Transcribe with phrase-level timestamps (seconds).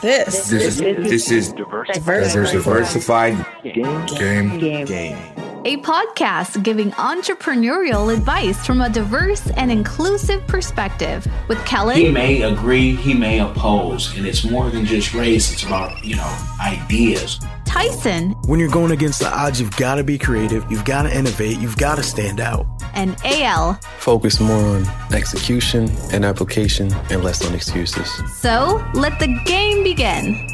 [0.00, 2.32] This, This is this is Diversified.
[2.32, 4.06] diversified Game.
[4.06, 4.58] game.
[4.58, 4.86] Game.
[4.86, 5.16] Game.
[5.64, 12.06] A podcast giving entrepreneurial advice from a diverse and inclusive perspective with Kelly.
[12.06, 15.52] He may agree, he may oppose, and it's more than just race.
[15.52, 17.40] It's about you know ideas.
[17.66, 21.16] Tyson, When you're going against the odds, you've got to be creative, you've got to
[21.16, 22.66] innovate, you've got to stand out.
[22.94, 23.74] and AL.
[23.98, 28.10] focus more on execution and application and less on excuses.
[28.40, 30.48] So let the game begin.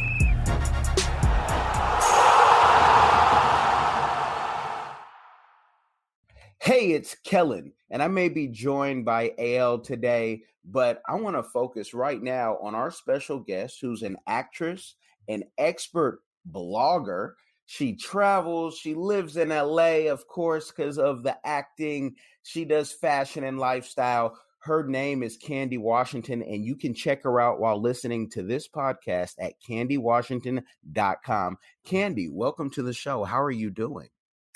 [6.66, 11.44] Hey, it's Kellen, and I may be joined by AL today, but I want to
[11.44, 14.96] focus right now on our special guest who's an actress,
[15.28, 17.34] an expert blogger.
[17.66, 22.16] She travels, she lives in LA, of course, because of the acting.
[22.42, 24.36] She does fashion and lifestyle.
[24.58, 28.66] Her name is Candy Washington, and you can check her out while listening to this
[28.66, 31.58] podcast at candywashington.com.
[31.84, 33.22] Candy, welcome to the show.
[33.22, 34.08] How are you doing?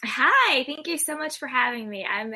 [0.04, 2.06] Hi, thank you so much for having me.
[2.06, 2.34] I'm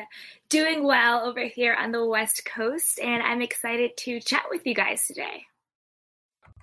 [0.49, 4.75] doing well over here on the West Coast, and I'm excited to chat with you
[4.75, 5.45] guys today.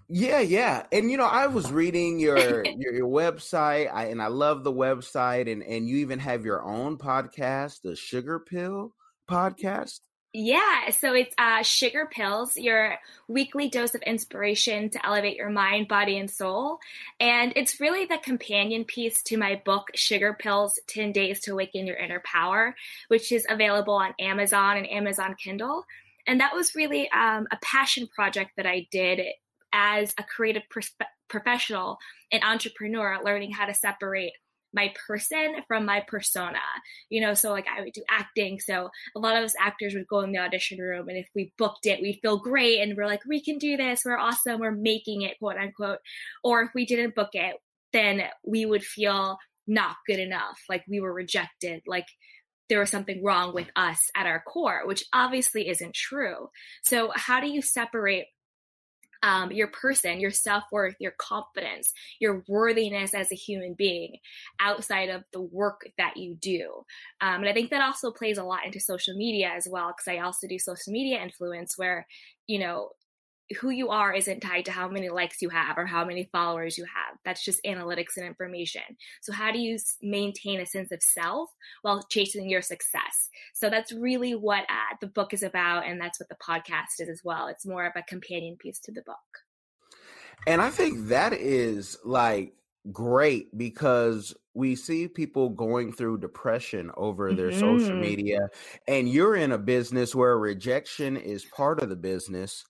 [0.08, 0.84] Yeah, yeah.
[0.92, 4.72] And you know, I was reading your your, your website I, and I love the
[4.72, 8.94] website and and you even have your own podcast, the Sugar Pill
[9.28, 10.00] podcast.
[10.34, 12.96] Yeah, so it's uh, Sugar Pills, your
[13.28, 16.78] weekly dose of inspiration to elevate your mind, body, and soul.
[17.20, 21.86] And it's really the companion piece to my book, Sugar Pills 10 Days to Awaken
[21.86, 22.74] Your Inner Power,
[23.08, 25.84] which is available on Amazon and Amazon Kindle.
[26.26, 29.20] And that was really um, a passion project that I did
[29.74, 31.98] as a creative perspe- professional
[32.32, 34.32] and entrepreneur, learning how to separate
[34.72, 36.58] my person from my persona.
[37.10, 38.60] You know, so like I would do acting.
[38.60, 41.52] So a lot of us actors would go in the audition room and if we
[41.58, 44.70] booked it, we'd feel great and we're like, we can do this, we're awesome, we're
[44.70, 45.98] making it, quote unquote.
[46.42, 47.56] Or if we didn't book it,
[47.92, 52.06] then we would feel not good enough, like we were rejected, like
[52.68, 56.48] there was something wrong with us at our core, which obviously isn't true.
[56.82, 58.26] So, how do you separate
[59.22, 64.16] um, your person, your self worth, your confidence, your worthiness as a human being
[64.60, 66.84] outside of the work that you do.
[67.20, 70.08] Um, and I think that also plays a lot into social media as well, because
[70.08, 72.06] I also do social media influence where,
[72.46, 72.90] you know,
[73.60, 76.78] who you are isn't tied to how many likes you have or how many followers
[76.78, 77.18] you have.
[77.24, 78.82] That's just analytics and information.
[79.20, 81.50] So, how do you maintain a sense of self
[81.82, 83.30] while chasing your success?
[83.54, 85.86] So, that's really what uh, the book is about.
[85.86, 87.48] And that's what the podcast is as well.
[87.48, 89.16] It's more of a companion piece to the book.
[90.46, 92.54] And I think that is like
[92.90, 98.00] great because we see people going through depression over their social Mhm.
[98.00, 98.40] media
[98.88, 102.64] and you're in a business where rejection is part of the business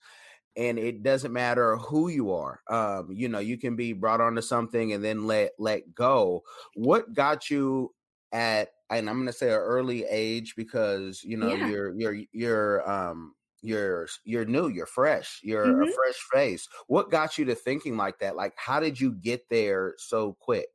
[0.57, 4.43] and it doesn't matter who you are um you know you can be brought onto
[4.43, 6.43] something and then let let go
[6.75, 7.95] what got you
[8.33, 11.57] at and i'm going to say an early age because you know Yeah.
[11.57, 15.93] you're you're you're um you're you're new you're fresh you're a Mhm.
[15.95, 19.95] fresh face what got you to thinking like that like how did you get there
[19.99, 20.69] so quick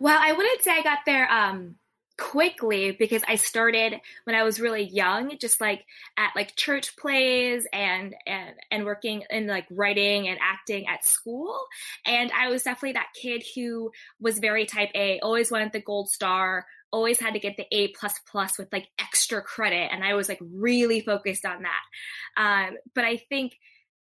[0.00, 1.76] Well, I wouldn't say I got there um
[2.22, 5.84] quickly because I started when I was really young, just like
[6.16, 11.58] at like church plays and and and working in like writing and acting at school.
[12.06, 13.90] And I was definitely that kid who
[14.20, 17.88] was very type A, always wanted the gold star, always had to get the A
[17.88, 19.90] plus plus with like extra credit.
[19.92, 21.82] And I was like really focused on that.
[22.36, 23.58] Um, but I think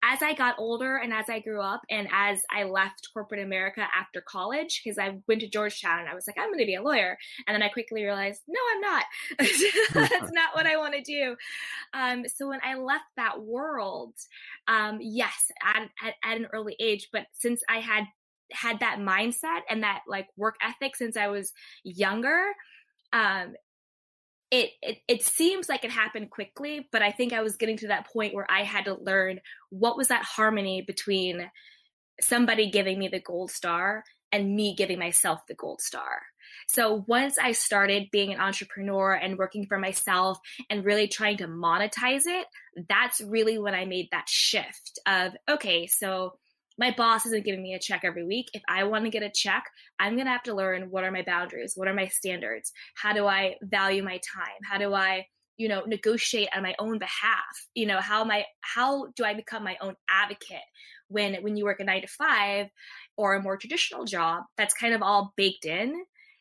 [0.03, 3.85] as I got older and as I grew up and as I left corporate America
[3.95, 6.75] after college, because I went to Georgetown and I was like, I'm going to be
[6.75, 7.17] a lawyer.
[7.47, 9.03] And then I quickly realized, no, I'm not.
[10.09, 11.35] That's not what I want to do.
[11.93, 14.13] Um, so when I left that world,
[14.67, 18.05] um, yes, at, at, at an early age, but since I had
[18.51, 21.51] had that mindset and that like work ethic since I was
[21.83, 22.45] younger,
[23.13, 23.53] um,
[24.51, 27.87] it, it it seems like it happened quickly, but I think I was getting to
[27.87, 29.39] that point where I had to learn
[29.69, 31.49] what was that harmony between
[32.21, 36.21] somebody giving me the gold star and me giving myself the gold star.
[36.67, 41.47] So once I started being an entrepreneur and working for myself and really trying to
[41.47, 42.45] monetize it,
[42.87, 46.33] that's really when I made that shift of okay, so
[46.79, 48.47] my boss isn't giving me a check every week.
[48.53, 49.65] If I want to get a check,
[49.99, 51.73] I'm going to have to learn what are my boundaries?
[51.75, 52.71] What are my standards?
[52.95, 54.57] How do I value my time?
[54.63, 55.25] How do I,
[55.57, 57.43] you know, negotiate on my own behalf?
[57.75, 60.63] You know, how am I how do I become my own advocate
[61.09, 62.67] when when you work a 9 to 5
[63.17, 65.93] or a more traditional job that's kind of all baked in?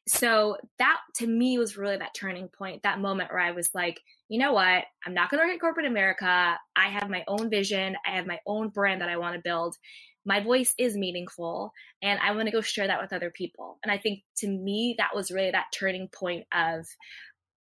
[0.08, 4.00] so that to me was really that turning point, that moment where I was like,
[4.28, 4.84] you know what?
[5.06, 6.56] I'm not going to work at corporate America.
[6.76, 7.96] I have my own vision.
[8.06, 9.76] I have my own brand that I want to build.
[10.24, 11.72] My voice is meaningful
[12.02, 13.78] and I want to go share that with other people.
[13.82, 16.86] And I think to me, that was really that turning point of,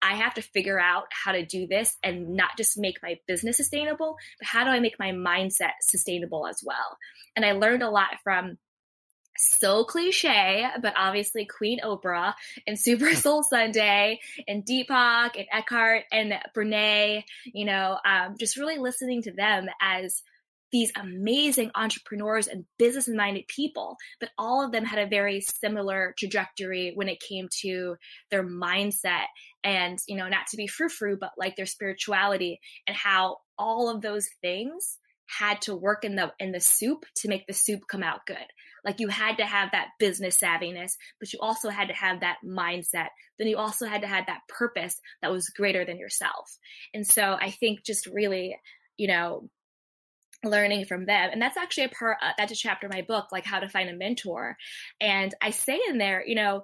[0.03, 3.57] I have to figure out how to do this and not just make my business
[3.57, 6.99] sustainable, but how do I make my mindset sustainable as well?
[7.35, 8.59] And I learned a lot from
[9.39, 12.35] so cliche, but obviously Queen Oprah
[12.67, 18.79] and Super Soul Sunday and Deepak and Eckhart and Brene, you know, um, just really
[18.79, 20.23] listening to them as
[20.73, 26.15] these amazing entrepreneurs and business minded people, but all of them had a very similar
[26.19, 27.97] trajectory when it came to
[28.31, 29.27] their mindset
[29.63, 33.89] and, you know, not to be frou frou, but like their spirituality and how all
[33.89, 37.81] of those things had to work in the in the soup to make the soup
[37.89, 38.37] come out good.
[38.85, 42.37] Like you had to have that business savviness but you also had to have that
[42.45, 43.09] mindset.
[43.39, 46.57] Then you also had to have that purpose that was greater than yourself.
[46.95, 48.57] And so i think just really
[48.97, 49.49] you know
[50.45, 51.31] learning from them.
[51.33, 53.69] And that's actually a part uh, that's a chapter in my book like how to
[53.69, 54.57] find a mentor.
[55.01, 56.63] And i say in there you know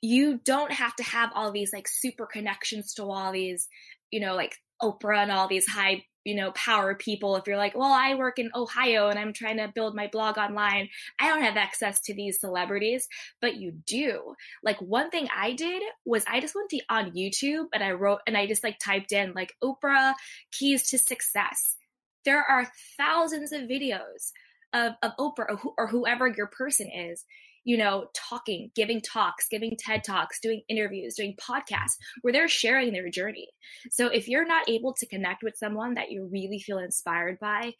[0.00, 3.68] you don't have to have all these like super connections to all these
[4.10, 7.36] you know like oprah and all these high you know power people.
[7.36, 10.38] If you're like well i work in ohio and i'm trying to build my blog
[10.38, 10.88] online
[11.18, 13.08] i don't have access to these celebrities
[13.40, 14.34] but you do.
[14.62, 18.20] Like one thing i did was i just went to, on youtube and i wrote
[18.26, 20.14] and i just like typed in like oprah
[20.50, 21.76] keys to success
[22.24, 24.32] there are thousands of videos
[24.72, 27.24] of, of oprah or, or whoever your person is
[27.64, 32.92] you know, talking, giving talks, giving TED Talks, doing interviews, doing podcasts where they're sharing
[32.92, 33.46] their journey.
[33.90, 37.74] So if you're not able to connect with someone that you really feel inspired by,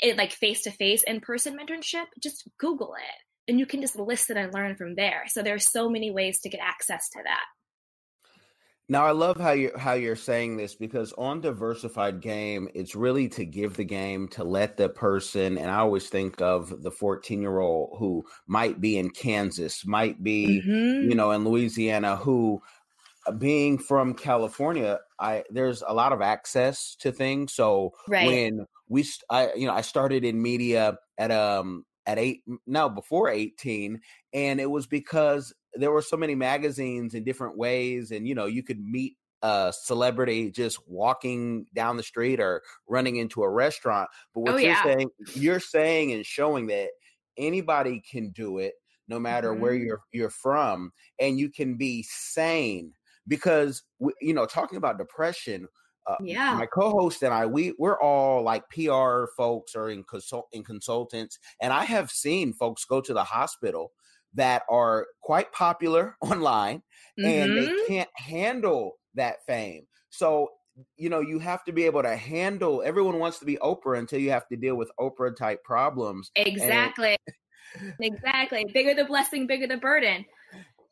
[0.00, 3.98] it like face to face in person mentorship, just Google it and you can just
[3.98, 5.24] listen and learn from there.
[5.28, 7.44] So there's so many ways to get access to that.
[8.88, 13.28] Now I love how you how you're saying this because on diversified game, it's really
[13.30, 17.40] to give the game to let the person and I always think of the 14
[17.40, 21.08] year old who might be in Kansas, might be, mm-hmm.
[21.08, 22.60] you know, in Louisiana, who
[23.26, 27.54] uh, being from California, I there's a lot of access to things.
[27.54, 28.26] So right.
[28.26, 33.30] when we I you know, I started in media at um at eight no before
[33.30, 33.98] 18
[34.34, 38.46] and it was because there were so many magazines in different ways and you know
[38.46, 44.08] you could meet a celebrity just walking down the street or running into a restaurant
[44.34, 44.82] but what oh, you're yeah.
[44.82, 46.88] saying you're saying and showing that
[47.36, 48.74] anybody can do it
[49.08, 49.60] no matter mm-hmm.
[49.60, 52.92] where you're you're from and you can be sane
[53.28, 53.82] because
[54.20, 55.66] you know talking about depression
[56.06, 60.46] uh, yeah my co-host and i we we're all like pr folks or in consult
[60.52, 63.92] in consultants and i have seen folks go to the hospital
[64.34, 66.82] that are quite popular online
[67.18, 67.24] mm-hmm.
[67.24, 67.86] and they mm-hmm.
[67.92, 69.86] can't handle that fame.
[70.10, 70.50] So,
[70.96, 74.18] you know, you have to be able to handle everyone wants to be Oprah until
[74.18, 76.30] you have to deal with Oprah type problems.
[76.36, 77.16] Exactly.
[78.00, 78.66] exactly.
[78.72, 80.24] Bigger the blessing, bigger the burden.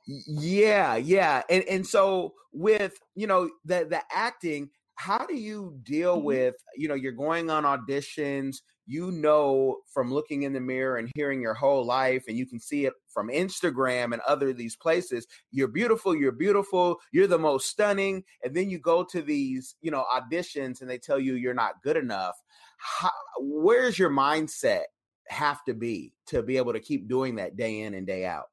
[0.06, 1.43] Yeah, yeah.
[1.49, 4.71] And and so with, you know, the the acting,
[5.02, 6.26] how do you deal mm-hmm.
[6.26, 11.10] with, you know, you're going on auditions, you know from looking in the mirror and
[11.14, 15.26] hearing your whole life and you can see it from Instagram and other these places
[15.50, 19.90] you're beautiful you're beautiful you're the most stunning and then you go to these you
[19.90, 22.34] know auditions and they tell you you're not good enough
[22.76, 24.82] How, where's your mindset
[25.28, 28.49] have to be to be able to keep doing that day in and day out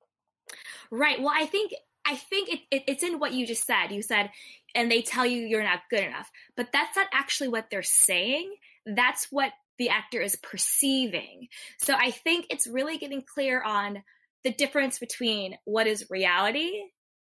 [0.91, 1.73] right well i think
[2.09, 3.91] I think it, it, it's in what you just said.
[3.91, 4.31] You said,
[4.75, 8.53] and they tell you you're not good enough, but that's not actually what they're saying.
[8.85, 11.47] That's what the actor is perceiving.
[11.79, 14.03] So I think it's really getting clear on
[14.43, 16.71] the difference between what is reality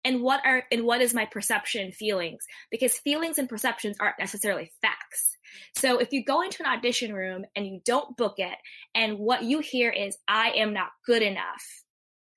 [0.03, 4.19] and what are and what is my perception and feelings because feelings and perceptions aren't
[4.19, 5.37] necessarily facts.
[5.75, 8.57] So if you go into an audition room and you don't book it
[8.95, 11.83] and what you hear is I am not good enough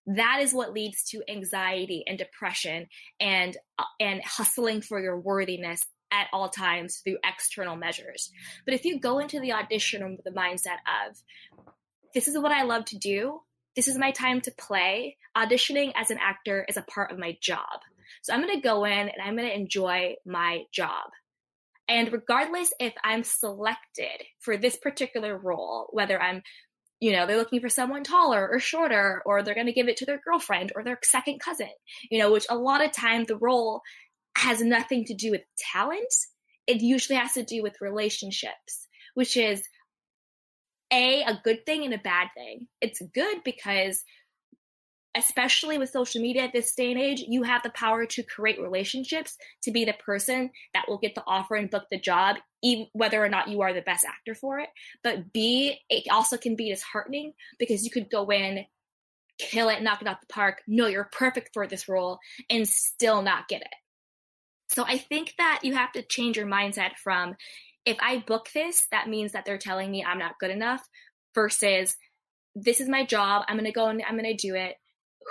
[0.07, 2.87] that is what leads to anxiety and depression
[3.21, 8.31] and uh, and hustling for your worthiness at all times through external measures.
[8.65, 10.79] But if you go into the audition with the mindset
[11.09, 11.17] of,
[12.15, 13.41] this is what I love to do,
[13.77, 17.39] this is my time to play, auditioning as an actor is a part of my
[17.41, 17.81] job.
[18.23, 21.11] So I'm going to go in and I'm going to enjoy my job.
[21.89, 26.43] And regardless if I'm selected for this particular role, whether I'm
[27.01, 29.97] you know, they're looking for someone taller or shorter, or they're going to give it
[29.99, 31.71] to their girlfriend or their second cousin,
[32.11, 33.81] you know, which a lot of time the role
[34.37, 35.41] has nothing to do with
[35.73, 36.13] talent.
[36.67, 39.63] It usually has to do with relationships, which is
[40.93, 42.69] a a good thing and a bad thing.
[42.81, 44.05] It's good because
[45.17, 48.61] especially with social media at this day and age, you have the power to create
[48.61, 52.87] relationships to be the person that will get the offer and book the job, even
[52.93, 54.69] whether or not you are the best actor for it.
[55.03, 58.65] But B, it also can be disheartening because you could go in,
[59.39, 63.23] kill it, knock it out the park, know you're perfect for this role, and still
[63.23, 63.69] not get it.
[64.69, 67.35] So I think that you have to change your mindset from
[67.85, 70.87] if I book this, that means that they're telling me I'm not good enough
[71.35, 71.97] versus
[72.55, 73.45] this is my job.
[73.49, 74.77] I'm going to go and I'm going to do it.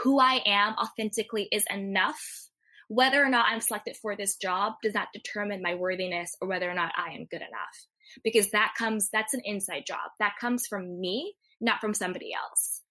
[0.03, 2.48] Who I am authentically is enough.
[2.89, 6.69] Whether or not I'm selected for this job does not determine my worthiness or whether
[6.69, 7.87] or not I am good enough.
[8.23, 10.09] Because that comes, that's an inside job.
[10.19, 12.81] That comes from me, not from somebody else.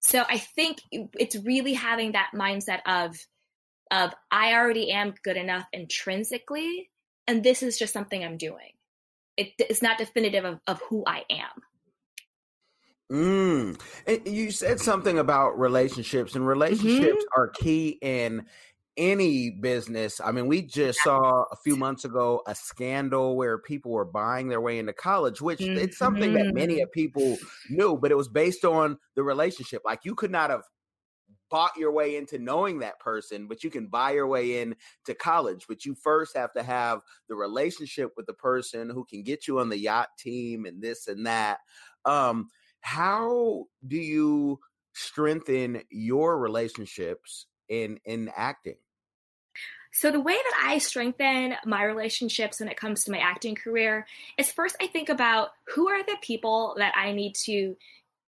[0.00, 3.16] So I think it's really having that mindset of,
[3.90, 6.90] of I already am good enough intrinsically,
[7.26, 8.72] and this is just something I'm doing.
[9.36, 11.62] It, it's not definitive of, of who I am.
[13.12, 13.80] Mm.
[14.06, 17.40] And you said something about relationships, and relationships mm-hmm.
[17.40, 18.46] are key in
[18.96, 20.20] any business.
[20.20, 24.48] I mean, we just saw a few months ago a scandal where people were buying
[24.48, 25.78] their way into college, which mm-hmm.
[25.78, 27.36] it's something that many of people
[27.70, 29.82] knew, but it was based on the relationship.
[29.84, 30.62] Like you could not have
[31.50, 34.74] bought your way into knowing that person, but you can buy your way in
[35.06, 35.66] to college.
[35.68, 39.60] But you first have to have the relationship with the person who can get you
[39.60, 41.58] on the yacht team and this and that.
[42.04, 42.48] Um,
[42.80, 44.58] how do you
[44.94, 48.76] strengthen your relationships in in acting?
[49.94, 54.06] So, the way that I strengthen my relationships when it comes to my acting career
[54.36, 57.76] is first, I think about who are the people that I need to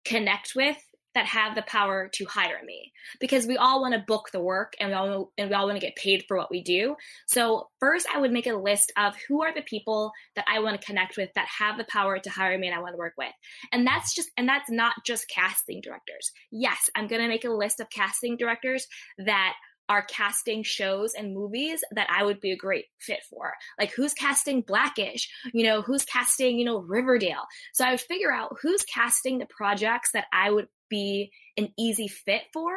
[0.06, 0.78] connect with
[1.16, 4.74] that have the power to hire me because we all want to book the work
[4.80, 6.96] and we all and we all want to get paid for what we do.
[7.25, 10.80] So first I would make a list of who are the people that I want
[10.80, 13.16] to connect with that have the power to hire me and I want to work
[13.18, 13.34] with.
[13.72, 16.32] And that's just and that's not just casting directors.
[16.51, 18.88] Yes, I'm going to make a list of casting directors
[19.18, 19.56] that
[19.89, 23.53] are casting shows and movies that I would be a great fit for.
[23.79, 27.46] Like who's casting Blackish, you know, who's casting, you know, Riverdale.
[27.74, 32.08] So I would figure out who's casting the projects that I would be an easy
[32.08, 32.72] fit for,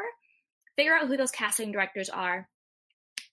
[0.76, 2.48] figure out who those casting directors are,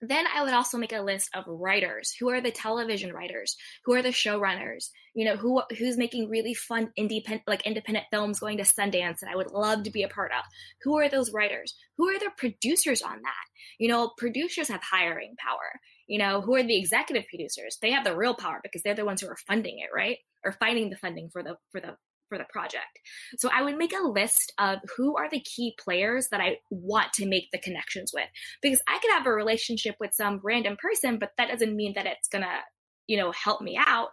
[0.02, 2.14] then I would also make a list of writers.
[2.20, 3.58] Who are the television writers?
[3.86, 4.90] Who are the showrunners?
[5.14, 9.30] You know, who who's making really fun independent like independent films going to Sundance that
[9.30, 10.44] I would love to be a part of?
[10.84, 11.76] Who are those writers?
[11.98, 13.46] Who are the producers on that?
[13.78, 15.80] You know, producers have hiring power.
[16.08, 17.78] You know, who are the executive producers?
[17.82, 20.18] They have the real power because they're the ones who are funding it, right?
[20.46, 21.96] Or finding the funding for the for the
[22.30, 23.00] for the project.
[23.38, 27.12] So I would make a list of who are the key players that I want
[27.14, 28.28] to make the connections with
[28.62, 32.06] because I could have a relationship with some random person, but that doesn't mean that
[32.06, 32.60] it's going to,
[33.08, 34.10] you know, help me out.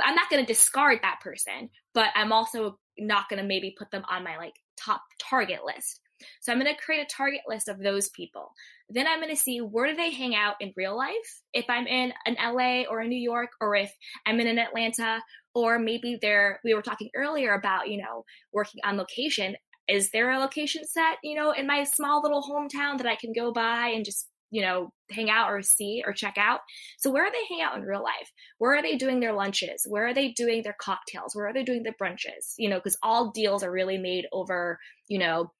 [0.00, 3.90] I'm not going to discard that person, but I'm also not going to maybe put
[3.90, 6.00] them on my like top target list.
[6.40, 8.52] So I'm going to create a target list of those people.
[8.88, 11.42] Then I'm going to see where do they hang out in real life?
[11.52, 13.92] If I'm in an LA or a New York, or if
[14.26, 15.20] I'm in an Atlanta,
[15.54, 19.56] or maybe they're, we were talking earlier about, you know, working on location.
[19.88, 23.32] Is there a location set, you know, in my small little hometown that I can
[23.32, 26.60] go by and just you know, hang out or see or check out.
[26.98, 28.32] So where are they hang out in real life?
[28.58, 29.86] Where are they doing their lunches?
[29.86, 31.34] Where are they doing their cocktails?
[31.34, 32.54] Where are they doing their brunches?
[32.56, 35.52] You know, because all deals are really made over, you know,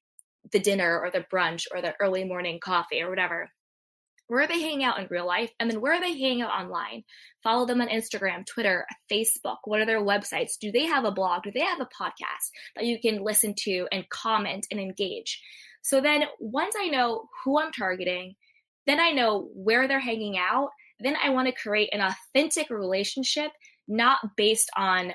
[0.53, 3.51] the dinner or the brunch or the early morning coffee or whatever.
[4.29, 5.51] Where are they hanging out in real life?
[5.59, 7.05] And then where are they hanging out online?
[7.43, 9.57] Follow them on Instagram, Twitter, Facebook.
[9.65, 10.59] What are their websites?
[10.61, 11.45] Do they have a blog?
[11.45, 15.41] Do they have a podcast that you can listen to and comment and engage?
[15.81, 18.35] So then once I know who I'm targeting,
[18.87, 23.51] then I know where they're hanging out, then I want to create an authentic relationship,
[23.87, 25.13] not based on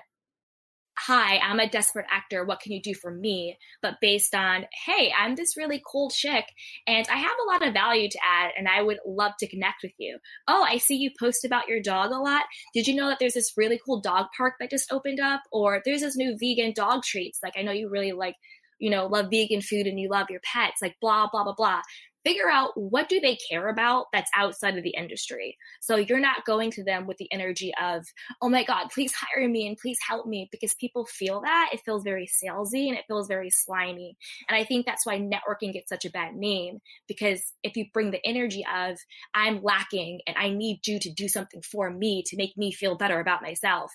[1.05, 2.45] hi, I'm a desperate actor.
[2.45, 3.57] What can you do for me?
[3.81, 6.45] But based on, hey, I'm this really cool chick
[6.87, 9.83] and I have a lot of value to add and I would love to connect
[9.83, 10.17] with you.
[10.47, 12.43] Oh, I see you post about your dog a lot.
[12.73, 15.41] Did you know that there's this really cool dog park that just opened up?
[15.51, 17.39] Or there's this new vegan dog treats.
[17.43, 18.35] Like, I know you really like
[18.79, 21.81] you know, love vegan food and you love your pets, like blah, blah, blah, blah
[22.23, 25.57] figure out what do they care about that's outside of the industry.
[25.81, 28.05] So you're not going to them with the energy of
[28.41, 31.69] oh my god please hire me and please help me because people feel that.
[31.73, 34.17] It feels very salesy and it feels very slimy.
[34.47, 38.11] And i think that's why networking gets such a bad name because if you bring
[38.11, 38.97] the energy of
[39.33, 42.95] i'm lacking and i need you to do something for me to make me feel
[42.95, 43.91] better about myself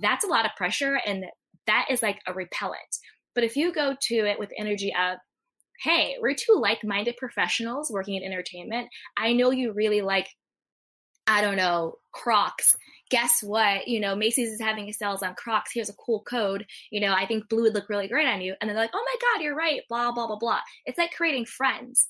[0.00, 1.24] that's a lot of pressure and
[1.66, 2.98] that is like a repellent.
[3.34, 5.18] But if you go to it with energy of
[5.82, 8.88] hey, we're two like minded professionals working in entertainment.
[9.16, 10.28] I know you really like,
[11.26, 12.76] I don't know, Crocs.
[13.10, 13.88] guess what?
[13.88, 15.72] You know, Macy's is having a sales on Crocs.
[15.72, 16.64] Here's a cool code.
[16.90, 18.54] You know, I think blue would look really great on you.
[18.60, 19.82] And they're like, oh my God, you're right.
[19.88, 20.60] Blah, blah, blah, blah.
[20.86, 22.06] It's like creating friends.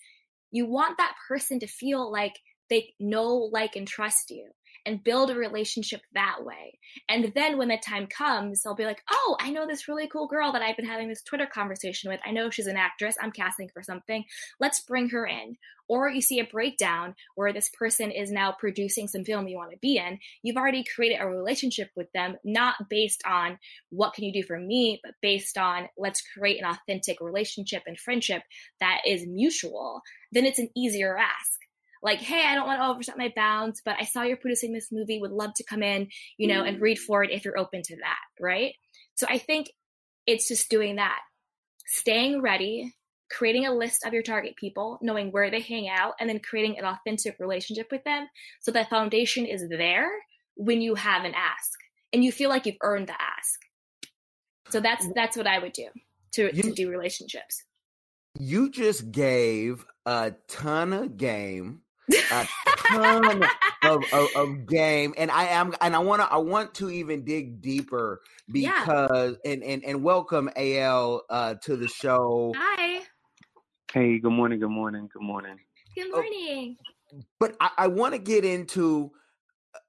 [0.51, 2.39] You want that person to feel like
[2.71, 4.49] they know, like, and trust you
[4.85, 6.79] and build a relationship that way.
[7.09, 10.27] And then when the time comes, they'll be like, oh, I know this really cool
[10.27, 12.21] girl that I've been having this Twitter conversation with.
[12.25, 13.17] I know she's an actress.
[13.21, 14.25] I'm casting for something.
[14.61, 15.57] Let's bring her in.
[15.89, 19.73] Or you see a breakdown where this person is now producing some film you want
[19.73, 20.19] to be in.
[20.43, 23.59] You've already created a relationship with them, not based on
[23.91, 27.99] what can you do for me, but based on let's create an authentic relationship and
[27.99, 28.43] friendship
[28.81, 30.03] that is mutual.
[30.31, 31.62] Then it's an easier ask
[32.03, 34.91] like, hey, I don't want to overstep my bounds, but I saw you're producing this
[34.91, 36.81] movie, would love to come in, you know, and mm.
[36.81, 38.75] read for it if you're open to that, right?
[39.15, 39.71] So I think
[40.27, 41.21] it's just doing that,
[41.87, 42.93] staying ready,
[43.31, 46.79] creating a list of your target people, knowing where they hang out, and then creating
[46.79, 48.27] an authentic relationship with them
[48.61, 50.11] so that foundation is there
[50.57, 51.71] when you have an ask
[52.13, 53.61] and you feel like you've earned the ask.
[54.71, 55.87] So that's that's what I would do
[56.35, 57.63] to, you, to do relationships.
[58.39, 61.83] You just gave a ton of game
[62.15, 63.45] a ton
[63.83, 67.25] of, of, of, game and i am and i want to i want to even
[67.25, 69.53] dig deeper because yeah.
[69.53, 73.01] and, and and welcome al uh to the show hi
[73.93, 75.57] hey good morning good morning good morning
[75.95, 76.77] good morning
[77.15, 79.13] oh, but i, I want to get into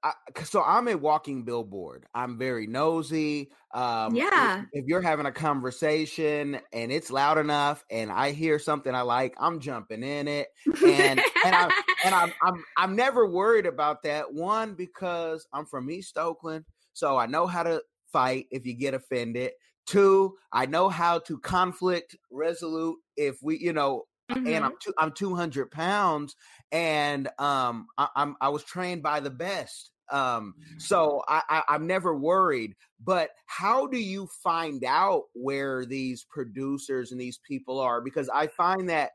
[0.02, 0.12] I,
[0.44, 2.06] so I'm a walking billboard.
[2.14, 3.50] I'm very nosy.
[3.72, 4.60] Um, yeah.
[4.72, 9.00] If, if, you're having a conversation and it's loud enough, and I hear something I
[9.00, 11.70] like, I'm jumping in it, and and I'm
[12.04, 14.32] and I'm, I'm I'm never worried about that.
[14.32, 17.82] One because I'm from East Oakland, so I know how to
[18.12, 19.52] fight if you get offended.
[19.86, 24.46] Two, I know how to conflict resolute if we, you know, Mm-hmm.
[24.46, 26.34] and I'm two, I'm 200 pounds,
[26.72, 29.90] and um, I, am I was trained by the best.
[30.10, 30.78] Um, mm-hmm.
[30.78, 32.74] so I, I, I'm never worried.
[33.02, 38.00] But how do you find out where these producers and these people are?
[38.00, 39.10] Because I find that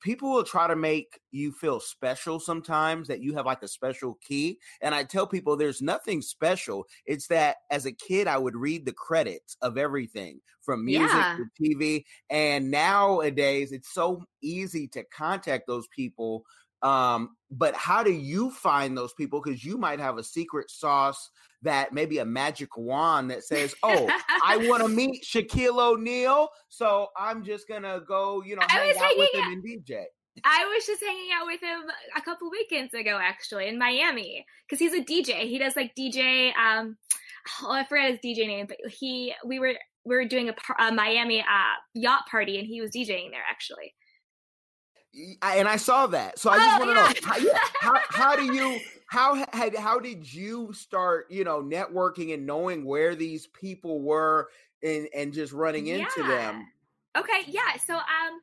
[0.00, 4.18] people will try to make you feel special sometimes that you have like a special
[4.26, 8.56] key and i tell people there's nothing special it's that as a kid i would
[8.56, 11.36] read the credits of everything from music yeah.
[11.36, 16.44] to tv and nowadays it's so easy to contact those people
[16.82, 19.40] um, but how do you find those people?
[19.42, 21.30] Because you might have a secret sauce
[21.62, 24.08] that maybe a magic wand that says, "Oh,
[24.44, 29.18] I want to meet Shaquille O'Neal, so I'm just gonna go, you know, hang out
[29.18, 30.04] with him and DJ."
[30.44, 31.80] I was just hanging out with him
[32.16, 35.48] a couple weekends ago, actually, in Miami, because he's a DJ.
[35.48, 36.56] He does like DJ.
[36.56, 36.96] Um,
[37.62, 40.92] oh, I forget his DJ name, but he we were we were doing a, a
[40.92, 43.92] Miami uh, yacht party, and he was DJing there actually
[45.42, 46.38] and I saw that.
[46.38, 47.52] So I just oh, want to yeah.
[47.52, 52.32] know how, how, how do you how had how did you start you know networking
[52.32, 54.48] and knowing where these people were
[54.82, 55.96] and and just running yeah.
[55.96, 56.68] into them.
[57.16, 57.76] Okay, yeah.
[57.84, 58.40] So um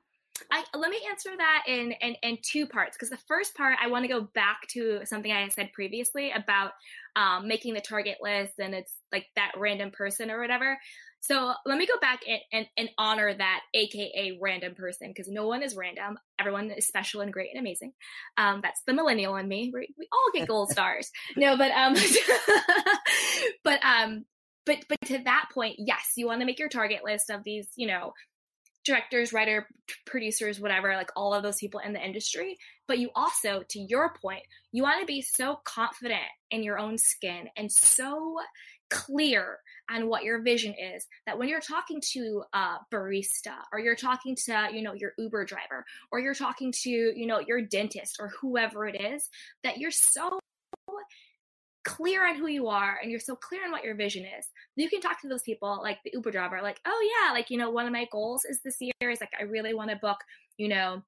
[0.52, 3.88] I, let me answer that in in, in two parts because the first part I
[3.88, 6.72] want to go back to something I said previously about
[7.16, 10.78] um, making the target list and it's like that random person or whatever.
[11.28, 15.46] So let me go back and, and, and honor that AKA random person because no
[15.46, 16.18] one is random.
[16.40, 17.92] Everyone is special and great and amazing.
[18.38, 19.70] Um, that's the millennial in me.
[19.74, 21.12] We, we all get gold stars.
[21.36, 21.96] No, but um,
[23.66, 24.24] but um,
[24.66, 27.68] but but to that point, yes, you want to make your target list of these,
[27.76, 28.14] you know,
[28.86, 29.68] directors, writer,
[30.06, 32.58] producers, whatever, like all of those people in the industry.
[32.88, 36.98] But you also, to your point, you want to be so confident in your own
[36.98, 38.38] skin and so
[38.90, 43.96] clear on what your vision is that when you're talking to a barista or you're
[43.96, 48.18] talking to you know your uber driver or you're talking to you know your dentist
[48.20, 49.30] or whoever it is
[49.64, 50.40] that you're so
[51.88, 54.46] clear on who you are and you're so clear on what your vision is.
[54.76, 57.58] You can talk to those people like the uber driver like oh yeah like you
[57.58, 60.18] know one of my goals is this year is like i really want to book
[60.58, 61.02] you know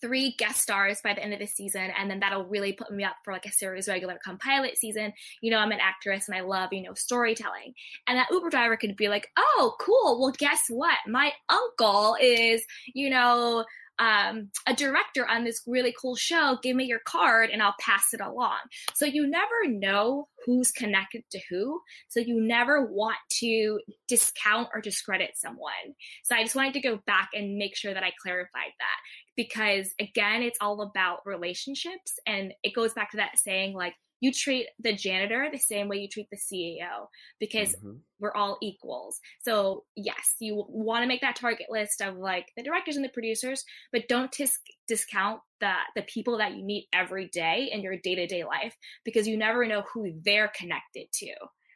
[0.00, 3.04] three guest stars by the end of the season and then that'll really put me
[3.04, 5.12] up for like a series regular come pilot season.
[5.40, 7.74] You know i'm an actress and i love you know storytelling.
[8.06, 10.20] And that uber driver could be like oh cool.
[10.20, 10.96] Well guess what?
[11.06, 13.64] My uncle is you know
[14.00, 16.56] um, a director on this really cool show.
[16.62, 18.58] Give me your card and i'll pass it along.
[18.94, 21.80] So you never know who's connected to who.
[22.08, 25.94] So you never want to discount or discredit someone.
[26.24, 29.94] So i just wanted to go back and make sure that i clarified that because
[30.00, 34.66] again it's all about relationships and it goes back to that saying like you treat
[34.78, 37.96] the janitor the same way you treat the CEO because mm-hmm.
[38.18, 39.18] we're all equals.
[39.40, 43.08] So, yes, you want to make that target list of like the directors and the
[43.08, 47.96] producers, but don't tis- discount the the people that you meet every day in your
[47.96, 51.32] day-to-day life because you never know who they're connected to.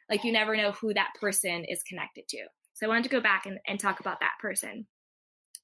[0.09, 2.45] Like you never know who that person is connected to.
[2.73, 4.85] So I wanted to go back and, and talk about that person.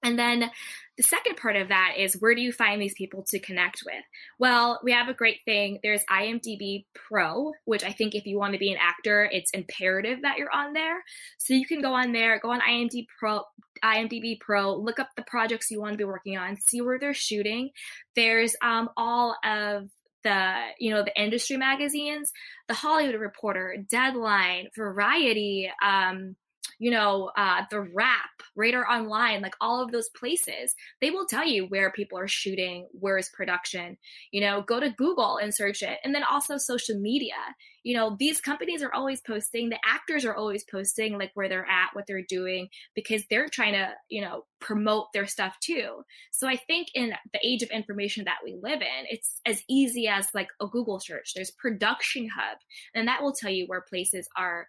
[0.03, 0.49] And then
[0.97, 4.03] the second part of that is where do you find these people to connect with?
[4.39, 5.79] Well, we have a great thing.
[5.81, 10.23] There's IMDb Pro, which I think if you want to be an actor, it's imperative
[10.23, 11.03] that you're on there.
[11.37, 13.41] So you can go on there, go on IMDb Pro,
[13.83, 17.13] IMDb Pro, look up the projects you want to be working on, see where they're
[17.13, 17.69] shooting.
[18.15, 19.89] There's um, all of
[20.23, 22.31] the you know the industry magazines
[22.67, 26.35] the hollywood reporter deadline variety um,
[26.79, 31.45] you know, uh, the Wrap, Radar Online, like all of those places, they will tell
[31.45, 33.97] you where people are shooting, where is production.
[34.31, 35.99] You know, go to Google and search it.
[36.03, 37.35] And then also social media.
[37.83, 41.67] You know, these companies are always posting, the actors are always posting like where they're
[41.67, 46.03] at, what they're doing, because they're trying to, you know, promote their stuff too.
[46.31, 50.07] So I think in the age of information that we live in, it's as easy
[50.07, 51.33] as like a Google search.
[51.33, 52.59] There's Production Hub,
[52.93, 54.67] and that will tell you where places are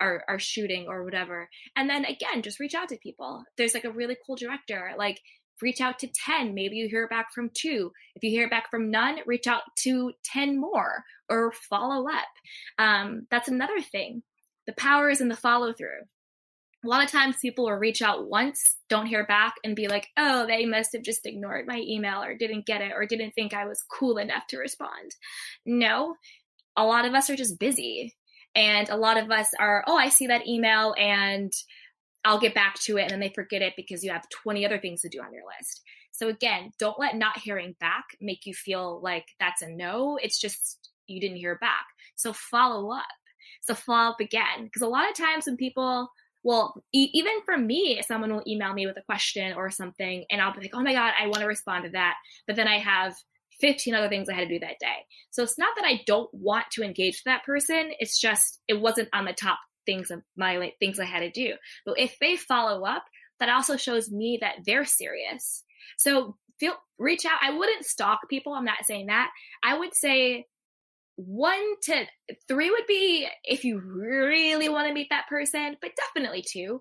[0.00, 1.48] are, are shooting or whatever.
[1.76, 3.44] And then again, just reach out to people.
[3.56, 5.20] There's like a really cool director, like
[5.62, 6.54] reach out to 10.
[6.54, 7.92] Maybe you hear back from two.
[8.14, 12.28] If you hear back from none, reach out to 10 more or follow up.
[12.78, 14.22] Um, that's another thing.
[14.66, 16.02] The power is in the follow through.
[16.84, 20.08] A lot of times people will reach out once, don't hear back, and be like,
[20.18, 23.54] oh, they must have just ignored my email or didn't get it or didn't think
[23.54, 25.12] I was cool enough to respond.
[25.64, 26.16] No,
[26.76, 28.14] a lot of us are just busy
[28.54, 31.52] and a lot of us are, oh, I see that email and
[32.24, 33.02] I'll get back to it.
[33.02, 35.42] And then they forget it because you have 20 other things to do on your
[35.58, 35.82] list.
[36.12, 40.16] So again, don't let not hearing back make you feel like that's a no.
[40.22, 41.86] It's just you didn't hear back.
[42.16, 43.04] So follow up.
[43.62, 44.64] So follow up again.
[44.64, 46.08] Because a lot of times when people,
[46.44, 50.40] well, e- even for me, someone will email me with a question or something, and
[50.40, 52.14] I'll be like, oh my God, I want to respond to that.
[52.46, 53.14] But then I have
[53.60, 55.06] 15 other things I had to do that day.
[55.30, 57.90] So it's not that I don't want to engage with that person.
[57.98, 61.54] It's just it wasn't on the top things of my things I had to do.
[61.84, 63.04] But if they follow up,
[63.40, 65.64] that also shows me that they're serious.
[65.98, 67.38] So feel reach out.
[67.42, 68.52] I wouldn't stalk people.
[68.52, 69.30] I'm not saying that.
[69.62, 70.46] I would say
[71.16, 72.06] one to
[72.48, 76.80] three would be if you really want to meet that person, but definitely two.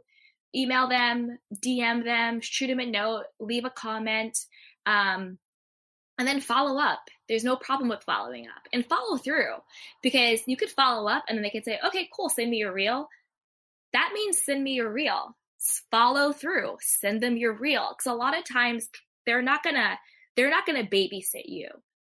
[0.55, 4.37] Email them, DM them, shoot them a note, leave a comment.
[4.85, 5.39] Um,
[6.23, 7.09] and then follow up.
[7.27, 9.55] There's no problem with following up and follow through
[10.01, 12.71] because you could follow up and then they could say, okay, cool, send me your
[12.71, 13.09] reel.
[13.91, 15.35] That means send me your reel.
[15.91, 17.89] Follow through, send them your reel.
[17.89, 18.87] Because a lot of times
[19.25, 19.99] they're not gonna
[20.37, 21.67] they're not gonna babysit you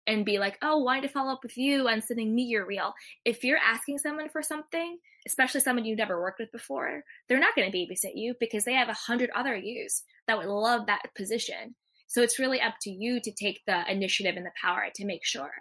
[0.09, 2.93] and be like, oh, wanted to follow up with you and sending me your reel.
[3.25, 7.55] If you're asking someone for something, especially someone you've never worked with before, they're not
[7.55, 11.15] going to babysit you because they have a hundred other yous that would love that
[11.15, 11.77] position.
[12.11, 15.25] So it's really up to you to take the initiative and the power to make
[15.25, 15.53] sure.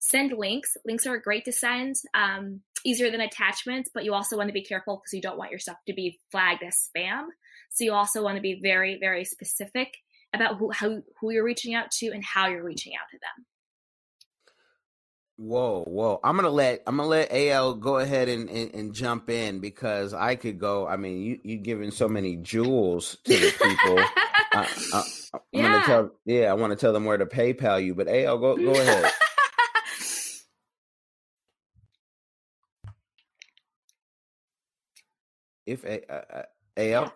[0.00, 0.76] Send links.
[0.84, 4.64] Links are great to send, um, easier than attachments, but you also want to be
[4.64, 7.26] careful because you don't want your stuff to be flagged as spam.
[7.70, 9.96] So you also want to be very, very specific
[10.34, 13.46] about who, how, who you're reaching out to and how you're reaching out to them.
[15.36, 16.20] Whoa, whoa!
[16.22, 20.12] I'm gonna let I'm gonna let Al go ahead and, and, and jump in because
[20.14, 20.86] I could go.
[20.86, 23.98] I mean, you you giving so many jewels to the people.
[24.52, 25.62] I, I, I'm yeah.
[25.62, 26.10] gonna tell.
[26.24, 27.94] Yeah, I want to tell them where to PayPal you.
[27.94, 29.10] But Al, go go ahead.
[35.66, 36.42] if a, uh,
[36.76, 37.12] Al,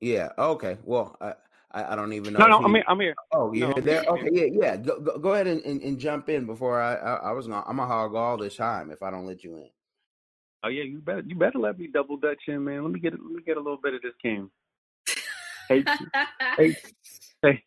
[0.00, 0.78] yeah, okay.
[0.84, 1.34] Well, I
[1.72, 2.40] I, I don't even know.
[2.40, 2.84] No, no, he, I'm here.
[2.88, 3.14] I'm here.
[3.32, 4.04] Oh, you're no, there.
[4.04, 4.76] Okay, yeah, yeah.
[4.76, 7.64] Go, go, go ahead and, and, and, jump in before I, I, I was gonna.
[7.66, 9.70] I'm gonna hog all this time if I don't let you in.
[10.64, 12.82] Oh yeah, you better you better let me double dutch in, man.
[12.82, 14.50] Let me get let me get a little bit of this game.
[15.68, 15.84] hey,
[16.56, 16.76] hey,
[17.42, 17.62] hey,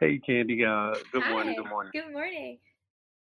[0.00, 0.64] hey, Candy.
[0.64, 1.32] Uh, good Hi.
[1.32, 1.54] morning.
[1.56, 1.92] Good morning.
[1.94, 2.58] Good morning.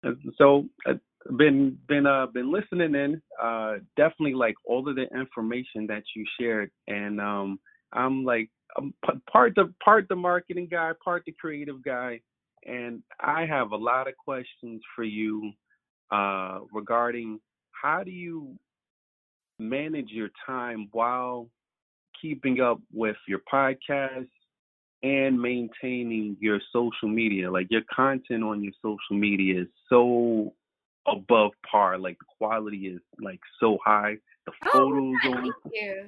[0.06, 3.21] Uh, so, I've uh, been been uh been listening in.
[3.41, 7.60] Uh, definitely like all of the information that you shared, and um,
[7.93, 8.93] I'm like I'm
[9.32, 12.21] part the part the marketing guy, part the creative guy,
[12.65, 15.52] and I have a lot of questions for you
[16.12, 17.39] uh, regarding
[17.71, 18.56] how do you
[19.60, 21.50] manage your time while
[22.21, 24.28] keeping up with your podcast
[25.03, 27.51] and maintaining your social media.
[27.51, 30.53] Like your content on your social media is so
[31.07, 31.97] above par.
[31.97, 34.17] Like the quality is like so high.
[34.45, 35.53] The oh, photos oh, on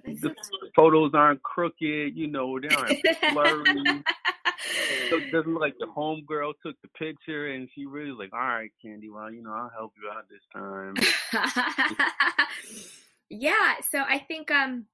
[0.06, 0.30] the so
[0.76, 2.98] photos aren't crooked, you know, they aren't
[3.34, 4.04] blurry.
[5.10, 8.72] so doesn't look like the homegirl took the picture and she really like, all right,
[8.82, 10.96] Candy, well, you know, I'll help you out this time.
[13.30, 14.86] yeah, so I think um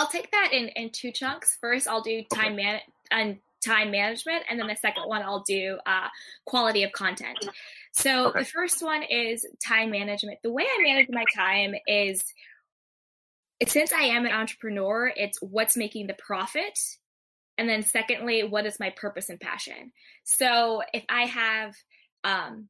[0.00, 1.58] I'll take that in in two chunks.
[1.60, 5.78] First, I'll do time man and time management, and then the second one I'll do
[5.84, 6.08] uh,
[6.46, 7.38] quality of content.
[7.92, 8.38] So okay.
[8.38, 10.38] the first one is time management.
[10.42, 12.22] The way I manage my time is
[13.66, 16.78] since I am an entrepreneur, it's what's making the profit.
[17.58, 19.92] And then secondly, what is my purpose and passion?
[20.24, 21.74] So if I have
[22.24, 22.68] um,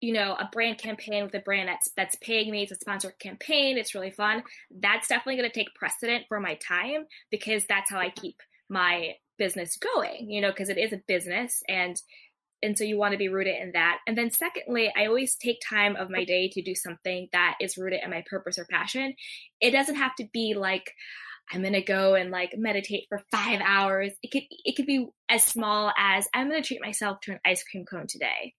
[0.00, 3.12] you know, a brand campaign with a brand that's that's paying me to sponsor a
[3.12, 4.42] campaign, it's really fun.
[4.70, 8.36] That's definitely going to take precedent for my time because that's how I keep
[8.68, 12.00] my business going, you know, because it is a business and
[12.62, 14.00] and so you want to be rooted in that.
[14.06, 17.78] And then secondly, I always take time of my day to do something that is
[17.78, 19.14] rooted in my purpose or passion.
[19.62, 20.92] It doesn't have to be like
[21.52, 24.12] I'm gonna go and like meditate for five hours.
[24.22, 27.64] It could it could be as small as I'm gonna treat myself to an ice
[27.64, 28.54] cream cone today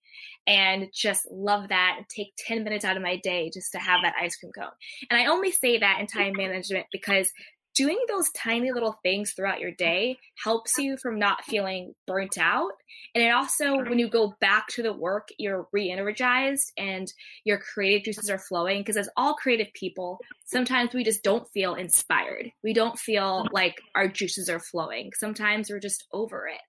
[0.48, 4.02] and just love that and take 10 minutes out of my day just to have
[4.04, 4.72] that ice cream cone.
[5.10, 7.32] And I only say that in time management because
[7.76, 12.72] doing those tiny little things throughout your day helps you from not feeling burnt out.
[13.16, 17.12] And it also, when you go back to the work, you're re energized and
[17.46, 18.82] your creative juices are flowing.
[18.82, 22.52] Because as all creative people, sometimes we just don't feel inspired.
[22.64, 23.54] We don't feel mm.
[23.54, 25.12] like our juices are flowing.
[25.18, 26.62] Sometimes we're just over it.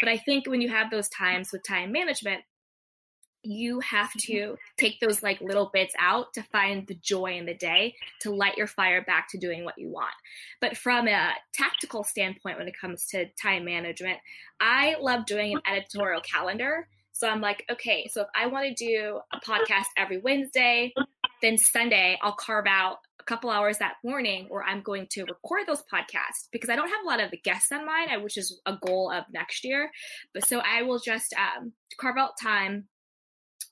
[0.00, 2.42] But I think when you have those times with time management,
[3.42, 7.54] you have to take those like little bits out to find the joy in the
[7.54, 10.14] day to light your fire back to doing what you want.
[10.60, 14.18] But from a tactical standpoint when it comes to time management
[14.60, 16.88] i love doing an editorial calendar.
[17.12, 20.92] So i'm like okay so if i want to do a podcast every wednesday
[21.40, 25.62] then sunday i'll carve out a couple hours that morning where i'm going to record
[25.66, 28.60] those podcasts because i don't have a lot of the guests on mine which is
[28.66, 29.90] a goal of next year.
[30.34, 32.88] But so i will just um, carve out time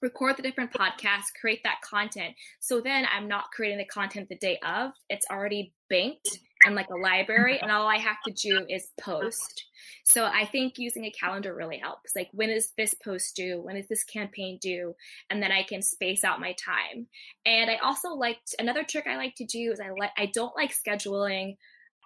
[0.03, 2.35] record the different podcasts, create that content.
[2.61, 4.93] So then I'm not creating the content the day of.
[5.09, 9.65] It's already banked and like a library, and all I have to do is post.
[10.05, 12.15] So I think using a calendar really helps.
[12.15, 13.61] Like when is this post due?
[13.63, 14.95] When is this campaign due?
[15.31, 17.07] And then I can space out my time.
[17.47, 20.55] And I also like another trick I like to do is I like I don't
[20.55, 21.57] like scheduling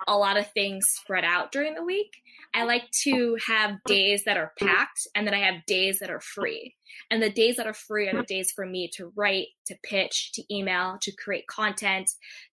[0.07, 2.11] a lot of things spread out during the week.
[2.54, 6.20] I like to have days that are packed and then I have days that are
[6.20, 6.74] free.
[7.11, 10.33] And the days that are free are the days for me to write, to pitch,
[10.35, 12.11] to email, to create content,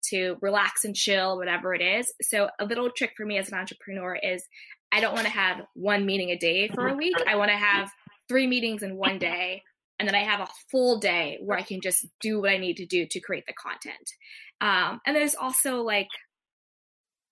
[0.10, 2.12] to relax and chill, whatever it is.
[2.22, 4.44] So, a little trick for me as an entrepreneur is
[4.92, 7.16] I don't want to have one meeting a day for a week.
[7.28, 7.92] I want to have
[8.28, 9.64] three meetings in one day.
[10.00, 12.78] And then I have a full day where I can just do what I need
[12.78, 14.10] to do to create the content.
[14.60, 16.08] Um, and there's also like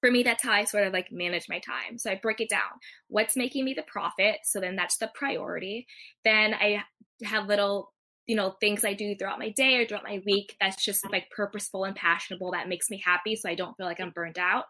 [0.01, 1.97] for me that's how i sort of like manage my time.
[1.97, 2.79] So i break it down.
[3.07, 5.87] What's making me the profit so then that's the priority.
[6.23, 6.83] Then i
[7.23, 7.93] have little
[8.27, 11.31] you know things i do throughout my day or throughout my week that's just like
[11.31, 14.65] purposeful and passionable that makes me happy so i don't feel like i'm burned out.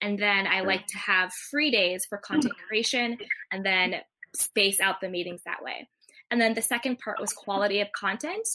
[0.00, 3.16] And then i like to have free days for content creation
[3.52, 3.94] and then
[4.34, 5.88] space out the meetings that way.
[6.30, 8.48] And then the second part was quality of content.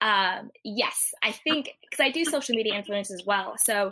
[0.00, 3.56] Um, yes, I think because I do social media influence as well.
[3.58, 3.90] So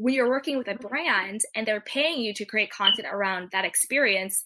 [0.00, 3.66] when you're working with a brand and they're paying you to create content around that
[3.66, 4.42] experience,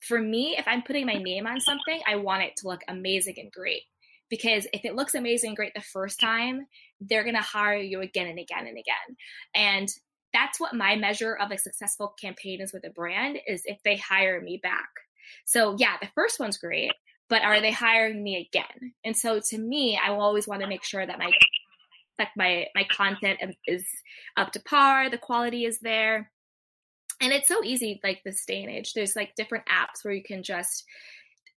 [0.00, 3.34] for me, if I'm putting my name on something, I want it to look amazing
[3.36, 3.82] and great.
[4.30, 6.66] Because if it looks amazing and great the first time,
[7.00, 9.16] they're going to hire you again and again and again.
[9.54, 9.88] And
[10.32, 13.96] that's what my measure of a successful campaign is with a brand is if they
[13.96, 14.88] hire me back.
[15.44, 16.92] So yeah, the first one's great,
[17.28, 18.94] but are they hiring me again?
[19.04, 21.30] And so to me, I will always want to make sure that my
[22.18, 23.86] like my my content is
[24.36, 26.30] up to par the quality is there.
[27.20, 28.92] And it's so easy like this day and age.
[28.92, 30.84] There's like different apps where you can just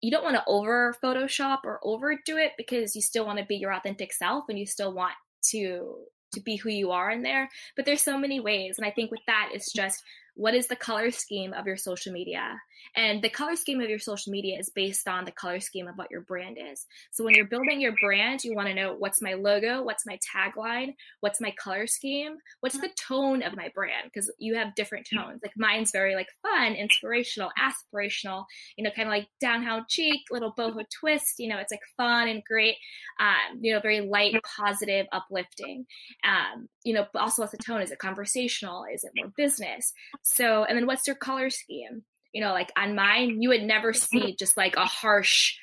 [0.01, 3.57] you don't want to over photoshop or overdo it because you still want to be
[3.57, 5.13] your authentic self and you still want
[5.49, 5.95] to
[6.33, 7.49] to be who you are in there.
[7.75, 8.77] But there's so many ways.
[8.77, 10.03] And i think with that it's just
[10.35, 12.59] what is the color scheme of your social media?
[12.95, 15.97] And the color scheme of your social media is based on the color scheme of
[15.97, 16.85] what your brand is.
[17.11, 20.19] So when you're building your brand, you want to know what's my logo, what's my
[20.35, 25.07] tagline, what's my color scheme, what's the tone of my brand because you have different
[25.11, 25.41] tones.
[25.43, 28.45] Like mine's very like fun, inspirational, aspirational,
[28.77, 32.27] you know, kind of like downtown cheek, little boho twist, you know, it's like fun
[32.27, 32.75] and great,
[33.19, 35.85] um, you know, very light, positive, uplifting.
[36.23, 37.81] Um, you know, but also what's the tone?
[37.81, 38.85] Is it conversational?
[38.91, 39.93] Is it more business?
[40.23, 42.03] So, and then what's your color scheme?
[42.33, 44.35] You know, like on mine, you would never see mm-hmm.
[44.39, 45.55] just like a harsh,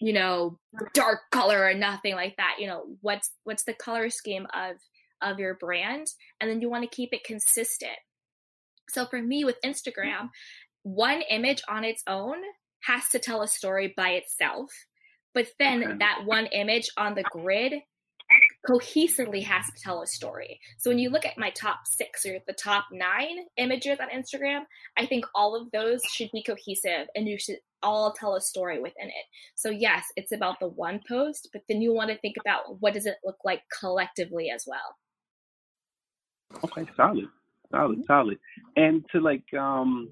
[0.00, 0.58] you know,
[0.94, 2.56] dark color or nothing like that.
[2.58, 4.76] You know, what's what's the color scheme of
[5.22, 6.06] of your brand?
[6.40, 7.96] And then you want to keep it consistent.
[8.90, 10.30] So for me with Instagram,
[10.82, 12.36] one image on its own
[12.84, 14.70] has to tell a story by itself.
[15.32, 15.98] But then Okay.
[15.98, 17.74] that one image on the grid
[18.68, 20.58] cohesively has to tell a story.
[20.78, 24.62] So when you look at my top six or the top nine images on Instagram,
[24.96, 28.80] I think all of those should be cohesive and you should all tell a story
[28.80, 29.26] within it.
[29.54, 32.94] So yes, it's about the one post, but then you want to think about what
[32.94, 34.96] does it look like collectively as well.
[36.64, 37.26] Okay, solid,
[37.70, 38.38] solid, solid.
[38.76, 40.08] And to like um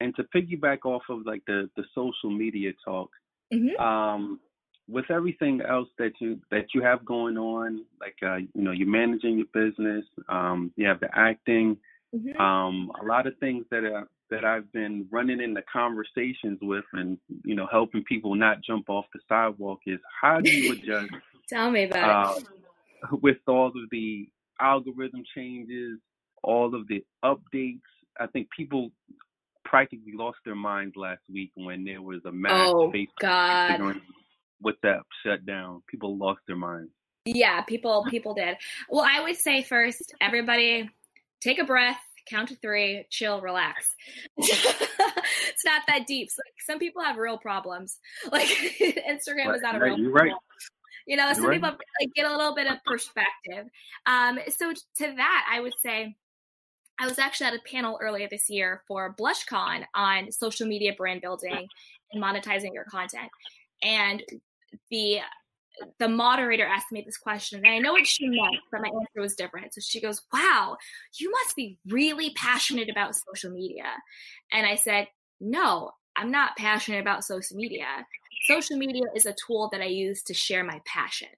[0.00, 3.08] and to piggyback off of like the the social media talk,
[3.52, 3.80] Mhm.
[3.80, 4.40] um
[4.88, 8.88] with everything else that you that you have going on, like uh you know, you're
[8.88, 11.76] managing your business, um you have the acting,
[12.14, 12.38] Mhm.
[12.40, 17.18] um a lot of things that are that I've been running into conversations with and
[17.44, 21.12] you know helping people not jump off the sidewalk is how do you adjust
[21.48, 23.22] Tell me about uh, it.
[23.22, 24.28] with all of the
[24.60, 25.98] algorithm changes,
[26.42, 27.80] all of the updates.
[28.18, 28.90] I think people
[29.64, 33.80] practically lost their minds last week when there was a mass Oh Facebook, God.
[33.80, 34.00] Instagram,
[34.62, 35.82] WhatsApp shut down.
[35.86, 36.90] People lost their minds.
[37.26, 38.56] Yeah, people people did.
[38.90, 40.90] Well, I would say first, everybody
[41.40, 43.94] take a breath, count to three, chill, relax.
[44.36, 46.30] it's not that deep.
[46.30, 47.98] So, like, some people have real problems.
[48.30, 50.32] Like Instagram Right, is not a right, real you're right.
[51.06, 51.54] You know, You're some right.
[51.60, 53.68] people like get a little bit of perspective.
[54.06, 56.16] Um, so to that, I would say
[56.98, 61.20] I was actually at a panel earlier this year for BlushCon on social media brand
[61.20, 61.66] building
[62.12, 63.28] and monetizing your content.
[63.84, 64.22] And
[64.90, 65.20] the
[65.98, 69.20] the moderator asked me this question, and I know what she meant, but my answer
[69.20, 69.74] was different.
[69.74, 70.76] So she goes, Wow,
[71.18, 73.86] you must be really passionate about social media.
[74.52, 75.08] And I said,
[75.40, 77.86] No, I'm not passionate about social media.
[78.46, 81.28] Social media is a tool that I use to share my passion.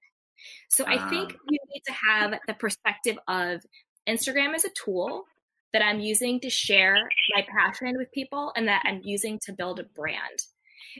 [0.69, 1.39] So I think Ah.
[1.49, 3.65] you need to have the perspective of
[4.07, 5.23] Instagram as a tool
[5.73, 6.95] that I'm using to share
[7.35, 10.39] my passion with people and that I'm using to build a brand.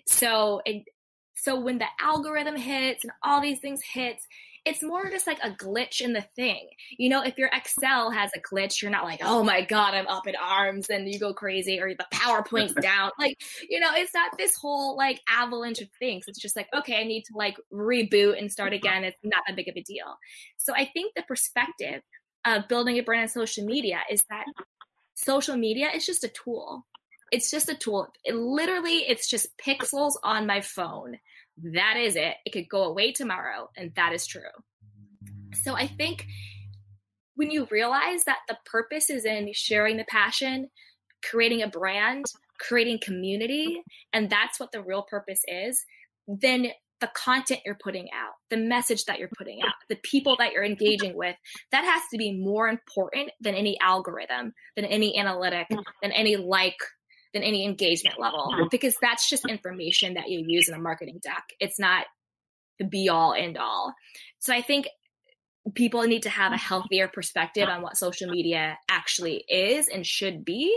[0.06, 0.84] So it,
[1.38, 4.26] so when the algorithm hits and all these things hits,
[4.66, 6.68] it's more just like a glitch in the thing.
[6.98, 10.08] You know, if your Excel has a glitch, you're not like, oh my God, I'm
[10.08, 13.12] up in arms and you go crazy or the PowerPoint's down.
[13.18, 13.38] Like,
[13.70, 16.26] you know, it's not this whole like avalanche of things.
[16.28, 19.06] It's just like, okay, I need to like reboot and start again.
[19.06, 20.18] It's not that big of a deal.
[20.58, 22.02] So I think the perspective
[22.46, 24.46] of building a brand on social media is that
[25.16, 26.86] social media is just a tool.
[27.32, 28.08] It's just a tool.
[28.24, 31.18] It literally, it's just pixels on my phone.
[31.74, 32.36] That is it.
[32.46, 34.42] It could go away tomorrow, and that is true.
[35.64, 36.26] So I think
[37.36, 40.70] when you realize that the purpose is in sharing the passion,
[41.24, 42.26] creating a brand,
[42.60, 43.82] creating community,
[44.14, 45.84] and that's what the real purpose is,
[46.28, 46.68] then
[47.00, 50.64] the content you're putting out, the message that you're putting out, the people that you're
[50.64, 51.36] engaging with,
[51.72, 55.68] that has to be more important than any algorithm, than any analytic,
[56.02, 56.78] than any like,
[57.34, 61.44] than any engagement level, because that's just information that you use in a marketing deck.
[61.60, 62.06] It's not
[62.80, 63.94] the be all end all.
[64.40, 64.88] So I think
[65.76, 70.46] people need to have a healthier perspective on what social media actually is and should
[70.46, 70.74] be.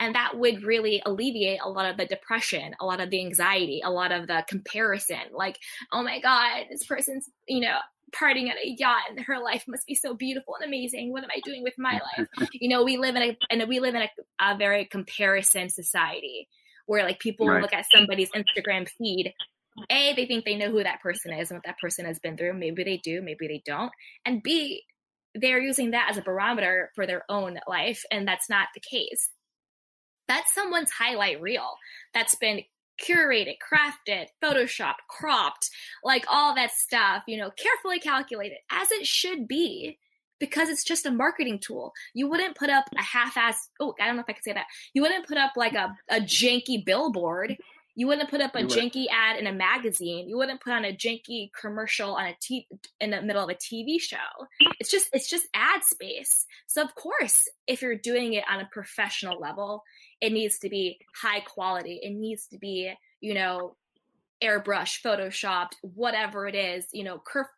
[0.00, 3.82] And that would really alleviate a lot of the depression, a lot of the anxiety,
[3.84, 5.20] a lot of the comparison.
[5.32, 5.58] Like,
[5.92, 7.78] oh my God, this person's, you know,
[8.14, 11.12] partying at a yacht and her life must be so beautiful and amazing.
[11.12, 12.28] What am I doing with my life?
[12.52, 16.48] you know, we live in a and we live in a, a very comparison society
[16.86, 17.62] where like people Right.
[17.62, 19.32] look at somebody's Instagram feed
[19.90, 22.36] a, they think they know who that person is and what that person has been
[22.36, 22.54] through.
[22.54, 23.90] Maybe they do, maybe they don't.
[24.24, 24.82] And B,
[25.34, 29.30] they're using that as a barometer for their own life, and that's not the case.
[30.28, 31.76] That's someone's highlight reel
[32.12, 32.60] that's been
[33.06, 35.70] curated, crafted, photoshopped, cropped,
[36.04, 39.98] like all that stuff, you know, carefully calculated, as it should be.
[40.40, 41.92] Because it's just a marketing tool.
[42.14, 44.52] You wouldn't put up a half ass, oh, I don't know if I can say
[44.52, 44.66] that.
[44.92, 47.56] You wouldn't put up like a, a janky billboard
[47.94, 50.26] you wouldn't put up a janky ad in a magazine.
[50.28, 52.66] You wouldn't put on a janky commercial on a t-
[53.00, 54.16] in the middle of a TV show.
[54.80, 56.46] It's just it's just ad space.
[56.66, 59.82] So of course, if you're doing it on a professional level,
[60.22, 62.00] it needs to be high quality.
[62.02, 63.76] It needs to be, you know,
[64.42, 67.50] airbrush, photoshopped, whatever it is, you know, cur-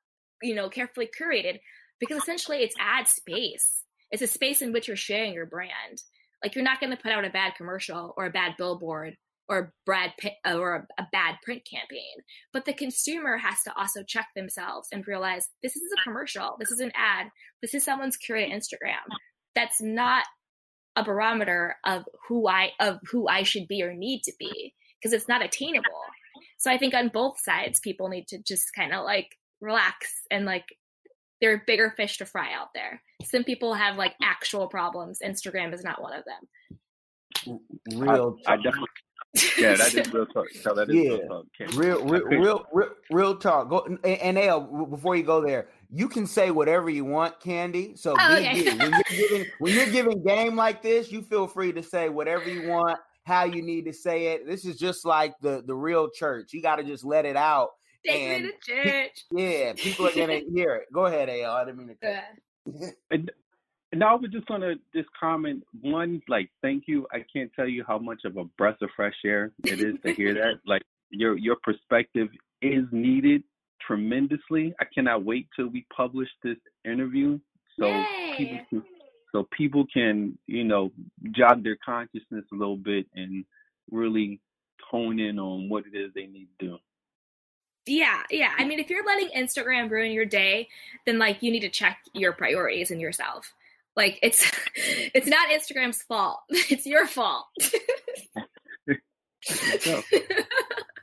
[0.42, 1.60] you know, carefully curated
[2.00, 3.84] because essentially it's ad space.
[4.10, 6.02] It's a space in which you're sharing your brand.
[6.42, 9.16] Like you're not going to put out a bad commercial or a bad billboard
[9.48, 12.22] or Brad Pitt uh, or a, a bad print campaign.
[12.52, 16.70] But the consumer has to also check themselves and realize this is a commercial, this
[16.70, 17.28] is an ad,
[17.62, 19.04] this is someone's curated Instagram.
[19.54, 20.24] That's not
[20.96, 25.12] a barometer of who I of who I should be or need to be because
[25.12, 25.84] it's not attainable.
[26.58, 29.28] So I think on both sides, people need to just kind of like
[29.60, 30.64] relax and like
[31.40, 33.02] there are bigger fish to fry out there.
[33.24, 35.18] Some people have like actual problems.
[35.24, 37.60] Instagram is not one of them.
[37.98, 38.36] real.
[38.46, 38.88] I, I definitely.
[39.58, 40.46] Yeah, that is real talk.
[40.62, 41.46] So that is yeah, real talk.
[41.58, 43.68] Can't- real, real, real, real, real talk.
[43.68, 47.96] Go and, and Al, before you go there, you can say whatever you want, Candy.
[47.96, 48.58] So Oh, be okay.
[48.64, 48.78] you.
[48.78, 52.48] when you're giving when you're giving game like this, you feel free to say whatever
[52.48, 54.46] you want, how you need to say it.
[54.46, 56.52] This is just like the the real church.
[56.52, 57.70] You got to just let it out.
[58.06, 59.24] Take And me to church.
[59.32, 60.92] Yeah, people are gonna hear it.
[60.92, 61.52] Go ahead, Al.
[61.54, 61.94] I didn't mean to.
[62.06, 63.30] cut Uh, And,
[63.94, 67.06] and I was just gonna just comment one like thank you.
[67.12, 70.12] I can't tell you how much of a breath of fresh air it is to
[70.12, 70.54] hear that.
[70.66, 72.28] Like your your perspective
[72.60, 73.44] is needed
[73.86, 74.74] tremendously.
[74.80, 77.38] I cannot wait till we publish this interview
[77.78, 78.04] so
[78.36, 78.82] people can,
[79.30, 80.90] so people can you know
[81.30, 83.44] jog their consciousness a little bit and
[83.92, 84.40] really
[84.90, 86.78] hone in on what it is they need to do.
[87.86, 88.54] Yeah, yeah.
[88.58, 90.68] I mean, if you're letting Instagram ruin your day,
[91.06, 93.52] then like you need to check your priorities and yourself.
[93.96, 96.40] Like it's it's not Instagram's fault.
[96.50, 97.46] It's your fault.
[99.46, 100.02] There you go.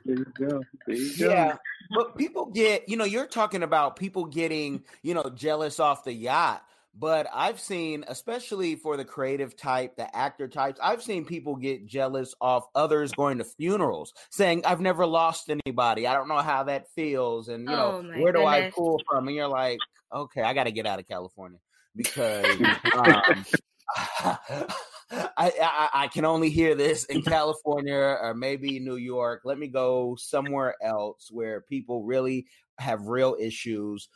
[0.04, 0.60] There you go.
[0.86, 1.30] There you go.
[1.30, 1.56] Yeah,
[1.94, 6.12] but people get, you know, you're talking about people getting, you know, jealous off the
[6.12, 6.64] yacht.
[6.94, 11.86] But I've seen, especially for the creative type, the actor types, I've seen people get
[11.86, 16.06] jealous off others going to funerals, saying, I've never lost anybody.
[16.06, 17.48] I don't know how that feels.
[17.48, 19.28] And, you know, Oh, my where do I pull from?
[19.28, 19.78] And you're like,
[20.12, 21.60] okay, I got to get out of California
[21.96, 22.46] because
[22.96, 23.44] um,
[25.10, 29.42] I, I I can only hear this in California or maybe New York.
[29.44, 32.46] Let me go somewhere else where people really
[32.78, 34.08] have real issues.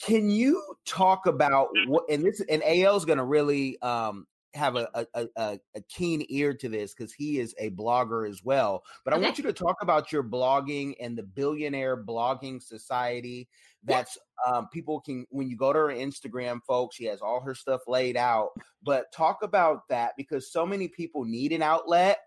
[0.00, 2.04] Can you talk about what?
[2.08, 6.24] And this and AL is going to really um, have a, a, a, a keen
[6.28, 8.84] ear to this because he is a blogger as well.
[9.04, 13.48] But I want you to talk about your blogging and the Billionaire Blogging Society.
[13.86, 16.96] That's um, people can when you go to her Instagram, folks.
[16.96, 18.50] She has all her stuff laid out.
[18.82, 22.18] But talk about that because so many people need an outlet.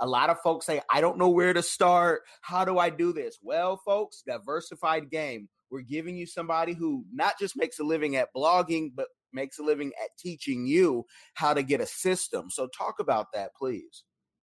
[0.00, 2.22] A lot of folks say, I don't know where to start.
[2.42, 3.38] How do I do this?
[3.42, 5.48] Well, folks, diversified game.
[5.70, 9.62] We're giving you somebody who not just makes a living at blogging, but makes a
[9.62, 11.04] living at teaching you
[11.34, 12.50] how to get a system.
[12.50, 14.04] So talk about that, please.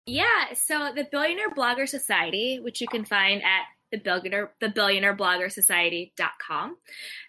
[0.05, 5.15] Yeah, so the Billionaire Blogger Society, which you can find at the billionaire the billionaire
[5.15, 6.77] blogger society.com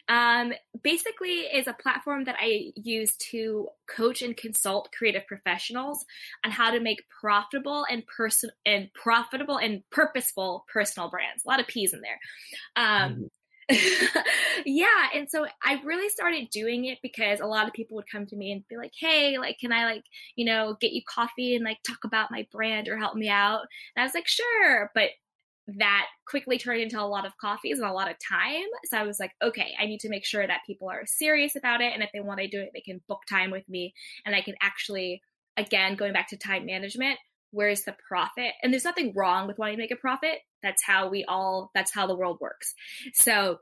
[0.09, 0.53] um,
[0.83, 6.05] basically is a platform that i use to coach and consult creative professionals
[6.45, 11.45] on how to make profitable and person and profitable and purposeful personal brands.
[11.45, 12.19] A lot of p's in there.
[12.77, 13.31] Um,
[14.65, 18.25] yeah and so i really started doing it because a lot of people would come
[18.25, 20.05] to me and be like hey like can i like
[20.37, 23.61] you know get you coffee and like talk about my brand or help me out?
[23.95, 25.11] And i was like sure but
[25.77, 28.65] that quickly turned into a lot of coffees and a lot of time.
[28.87, 31.81] So i was like okay i need to make sure that people are serious about
[31.81, 31.93] it.
[31.93, 33.95] And if they want to do it they can book time with me
[34.25, 35.23] and i can actually
[35.57, 37.19] again going back to time management
[37.51, 38.53] where's the profit?
[38.63, 40.41] And there's nothing wrong with wanting to make a profit.
[40.63, 42.75] That's how we all that's how the world works.
[43.15, 43.59] So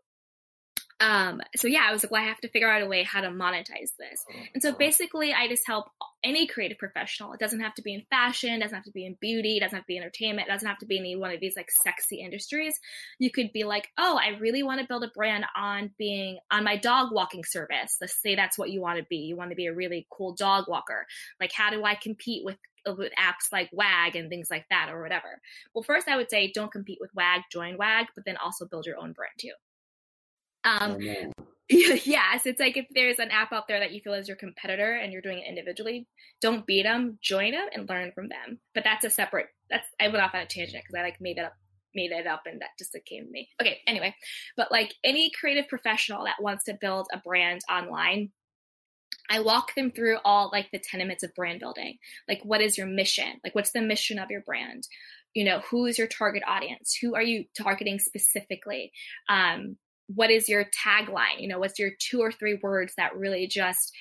[1.01, 3.21] um so yeah i was like well i have to figure out a way how
[3.21, 4.25] to monetize this.
[4.55, 5.87] And so basically i just help
[6.25, 7.33] any creative professional.
[7.35, 9.85] It doesn't have to be in fashion doesn't have to be in beauty doesn't have
[9.85, 12.81] to be entertainment it doesn't have to be any one of these like sexy industries.
[13.19, 16.65] You could be like oh i really want to build a brand on being on
[16.65, 17.99] my dog walking service.
[18.01, 19.17] Let's say that's what you want to be.
[19.17, 21.07] You want to be a really cool dog walker.
[21.41, 22.57] Like how do i compete with
[22.95, 25.41] with apps like WAG and things like that or whatever.
[25.75, 28.87] Well, first I would say don't compete with WAG, join WAG, but then also build
[28.87, 29.53] your own brand too.
[30.67, 30.99] Um,
[31.69, 34.95] yes, it's like if there's an app out there that you feel is your competitor
[34.95, 36.07] and you're doing it individually,
[36.41, 38.61] don't beat them, join them, and learn from them.
[38.75, 39.47] But that's a separate.
[39.71, 41.55] That's I went off on a tangent because I like made it up,
[41.95, 43.49] made it up, and that just came to me.
[43.61, 44.15] Okay, anyway,
[44.57, 48.31] but like any creative professional that wants to build a brand online,
[49.29, 51.99] I walk them through all like the tenements of brand building.
[52.29, 53.41] Like, what is your mission?
[53.43, 54.87] Like, what's the mission of your brand?
[55.35, 56.97] You know, who is your target audience?
[57.03, 58.93] Who are you targeting specifically?
[59.29, 59.77] Um,
[60.09, 61.41] what is your tagline?
[61.41, 63.93] You know, what's your two or three words that really just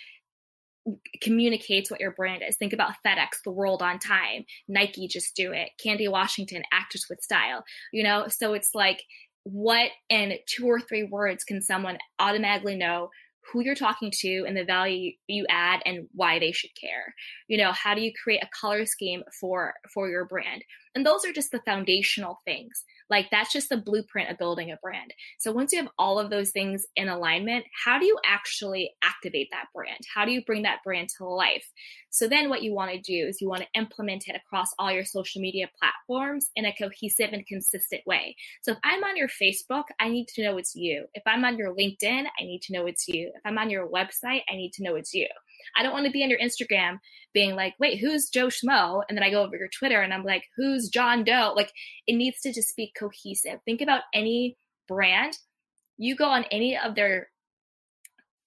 [1.22, 2.58] communicates what your brand is.
[2.58, 7.24] Think about FedEx, the world on time, Nike, just do it, Candy Washington, actors with
[7.24, 8.28] style, you know?
[8.28, 9.02] So it's like,
[9.46, 13.10] what in two or three words can someone automatically know
[13.52, 17.14] who you're talking to and the value you add and why they should care
[17.48, 20.64] you know how do you create a color scheme for for your brand
[20.96, 24.78] and those are just the foundational things like that's just the blueprint of building a
[24.82, 25.14] brand.
[25.40, 29.50] So once you have all of those things in alignment how do you actually activate
[29.52, 30.00] that brand?
[30.14, 31.66] How do you bring that brand to life?
[32.10, 34.92] So then what you want to do is you want to implement it across all
[34.92, 38.36] your social media platforms in a cohesive and consistent way.
[38.62, 41.06] So if i'm on your facebook i need to know it's you.
[41.14, 43.32] If i'm on your linkedin i need to know it's you.
[43.36, 45.28] If i'm on your website i need to know it's you
[45.78, 47.00] I don't want to be on your Instagram
[47.34, 49.04] being like, wait, who's Joe Schmo?
[49.08, 51.54] And then I go over your Twitter and I'm like, who's John Doe?
[51.56, 51.72] Like
[52.08, 53.60] it needs to just be cohesive.
[53.66, 54.58] Think about any
[54.88, 55.38] brand.
[55.98, 57.30] You go on any of their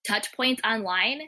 [0.07, 1.21] touch points online,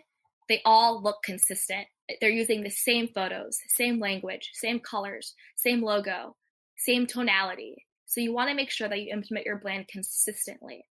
[0.49, 1.87] they all look consistent.
[2.21, 6.37] They're using the same photos, same language, same colors, same logo,
[6.77, 7.87] same tonality.
[8.07, 10.85] So you want to make sure that you implement your brand consistently.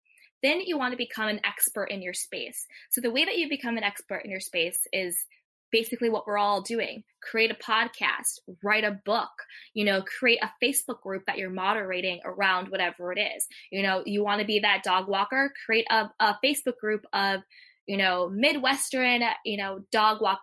[0.43, 2.67] Then you want to become an expert in your space.
[2.91, 5.25] So the way that you become an expert in your space is
[5.71, 7.05] basically what we're all doing.
[7.23, 9.29] Create a podcast write a book
[9.75, 13.47] you know create a facebook group that you're moderating around whatever it is.
[13.71, 17.41] You know you want to be that dog walker create a, a facebook group of
[17.87, 20.41] you know midwestern you know dog walk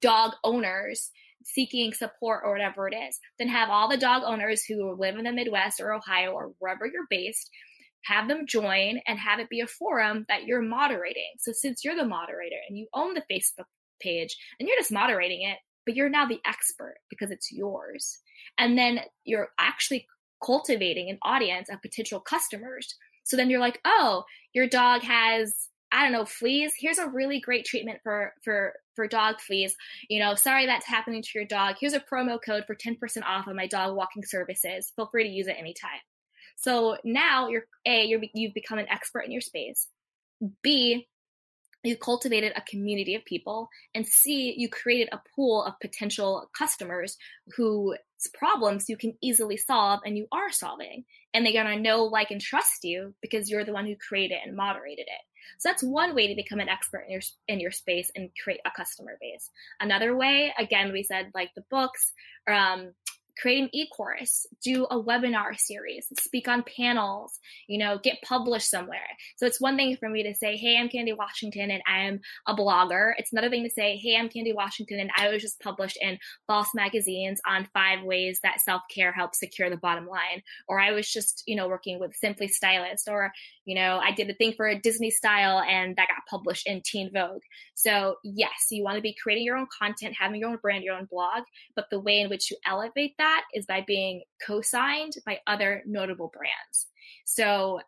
[0.00, 1.10] dog owners
[1.44, 3.20] seeking support or whatever it is.
[3.38, 6.86] Then have all the dog owners who live in the midwest or ohio or wherever
[6.86, 7.50] you're based
[8.04, 11.32] have them join and have it be a forum that you're moderating.
[11.38, 13.66] So since you're the moderator and you own the Facebook
[14.00, 18.18] page and you're just moderating it, but you're now the expert because it's yours.
[18.58, 20.06] And then you're actually
[20.44, 22.94] cultivating an audience of potential customers.
[23.24, 26.72] So then you're like, "Oh, your dog has I don't know, fleas.
[26.76, 29.76] Here's a really great treatment for for for dog fleas.
[30.08, 31.76] You know, sorry that's happening to your dog.
[31.80, 34.92] Here's a promo code for 10% off of my dog walking services.
[34.96, 36.00] Feel free to use it anytime.
[36.56, 39.88] So now you're A, you're, you've become an expert in your space.
[40.62, 41.06] B,
[41.84, 43.68] you cultivated a community of people.
[43.94, 47.16] And C, you created a pool of potential customers
[47.56, 47.98] whose
[48.32, 51.04] problems you can easily solve and you are solving.
[51.34, 54.38] And they're going to know, like, and trust you because you're the one who created
[54.44, 55.20] and moderated it.
[55.58, 58.60] So that's one way to become an expert in your in your space and create
[58.64, 59.50] a customer base.
[59.78, 62.12] Another way, again, we said like the books,
[62.48, 62.92] um,
[63.40, 69.00] create an e-course do a webinar series speak on panels you know get published somewhere.
[69.36, 72.54] So it's one thing for me to say hey i'm candy washington and i'm a
[72.54, 73.12] blogger.
[73.18, 76.18] It's another thing to say hey i'm candy washington and i was just published in
[76.46, 80.42] boss magazines on five ways that self-care helps secure the bottom line.
[80.68, 83.32] Or i was just you know working with simply stylist or
[83.64, 87.10] you know i did a thing for disney style and that got published in teen
[87.12, 87.42] vogue.
[87.74, 90.96] So yes you want to be creating your own content having your own brand your
[90.96, 95.14] own blog but the way in which you elevate that that is by being co-signed
[95.24, 96.86] by other notable brands.
[97.24, 97.80] So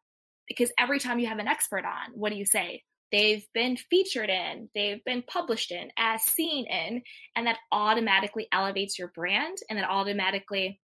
[0.48, 2.82] because every time you have an expert on, what do you say?
[3.12, 7.02] They've been featured in, they've been published in, as seen in,
[7.36, 10.80] and that automatically elevates your brand and that automatically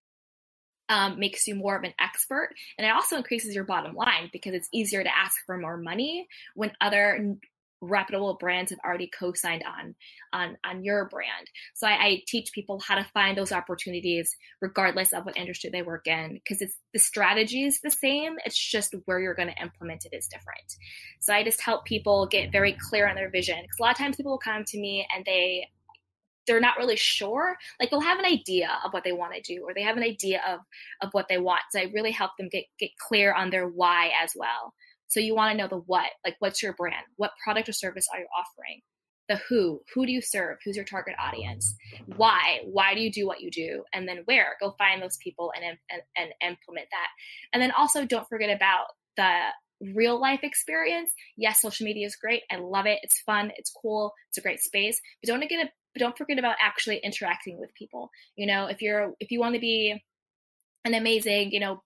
[0.88, 2.50] um, makes you more of an expert.
[2.76, 6.28] And it also increases your bottom line because it's easier to ask for more money
[6.54, 7.36] when other
[7.82, 9.94] reputable brands have already co-signed on
[10.32, 11.50] on on your brand.
[11.74, 15.82] So I, I, teach people how to find those opportunities regardless of what industry they
[15.82, 19.62] work in because it's the strategy is the same it's just where you're going to
[19.62, 20.76] implement it is different.
[21.20, 23.98] So i just help people get very clear on their vision because a lot of
[23.98, 25.66] times people will come to me and they
[26.46, 29.62] they're not really sure like they'll have an idea of what they want to do
[29.62, 30.60] or they have an idea of
[31.00, 34.10] of what they want so i really help them get get clear on their why
[34.22, 34.74] as well
[35.12, 37.04] so you want to know the what, like what's your brand?
[37.16, 38.80] What product or service are you offering?
[39.28, 40.56] The who, who do you serve?
[40.64, 41.76] Who's your target audience?
[42.16, 42.60] Why?
[42.64, 43.84] Why do you do what you do?
[43.92, 44.56] And then where?
[44.58, 47.08] Go find those people and, and, and implement that.
[47.52, 48.86] And then also don't forget about
[49.18, 49.48] the
[49.94, 51.10] real life experience.
[51.36, 52.44] Yes, social media is great.
[52.50, 53.00] I love it.
[53.02, 53.52] It's fun.
[53.58, 54.14] It's cool.
[54.30, 54.98] It's a great space.
[55.22, 58.08] But don't get a, don't forget about actually interacting with people.
[58.34, 60.02] You know, if you're if you want to be
[60.86, 61.82] an amazing, you know,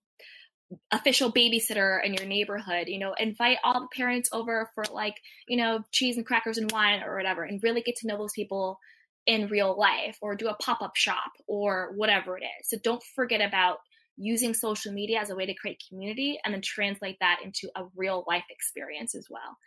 [0.90, 5.14] official babysitter in your neighborhood you know invite all the parents over for like
[5.46, 8.32] you know cheese and crackers and wine or whatever and really get to know those
[8.32, 8.80] people
[9.26, 12.68] in real life or do a pop-up shop or whatever it is.
[12.68, 13.78] So don't forget about
[14.16, 17.84] using social media as a way to create community and then translate that into a
[17.96, 19.58] real life experience as well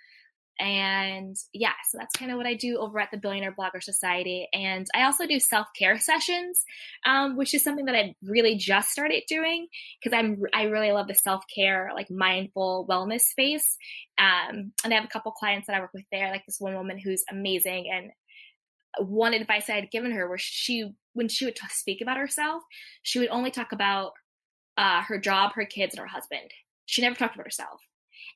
[0.59, 4.47] and yeah, so that's kind of what I do over at the Billionaire Blogger Society.
[4.53, 6.63] And I also do self care sessions,
[7.05, 9.67] um, which is something that I really just started doing
[10.03, 13.77] because I'm I really love the self care, like mindful wellness space.
[14.17, 16.75] Um, and I have a couple clients that I work with there, like this one
[16.75, 17.89] woman who's amazing.
[17.91, 18.11] And
[19.07, 22.63] one advice I had given her was she, when she would t- speak about herself,
[23.03, 24.11] she would only talk about
[24.77, 26.51] uh, her job, her kids, and her husband.
[26.85, 27.81] She never talked about herself.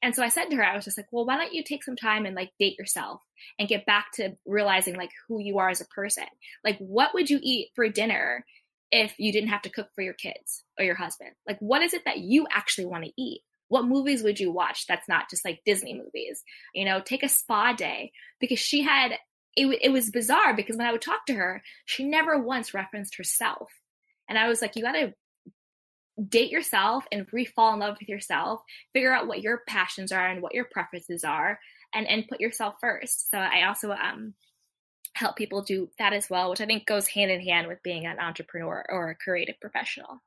[0.03, 1.81] And so I said to her, I was just like, well, why don't you take
[1.81, 3.21] some time and like date yourself
[3.57, 6.25] and get back to realizing like who you are as a person?
[6.61, 8.45] Like, what would you eat for dinner
[8.91, 11.31] if you didn't have to cook for your kids or your husband?
[11.47, 13.43] Like, what is it that you actually want to eat?
[13.69, 16.43] What movies would you watch that's not just like Disney movies?
[16.75, 19.13] You know, take a spa day because she had,
[19.55, 23.15] it, it was bizarre because when I would talk to her, she never once referenced
[23.15, 23.71] herself.
[24.27, 25.13] And I was like, you got to
[26.29, 28.61] date yourself and re-fall in love with yourself
[28.93, 31.59] figure out what your passions are and what your preferences are
[31.93, 34.33] and and put yourself first so i also um
[35.15, 38.05] help people do that as well, which I think goes hand in hand with being
[38.05, 40.21] an entrepreneur or a creative professional.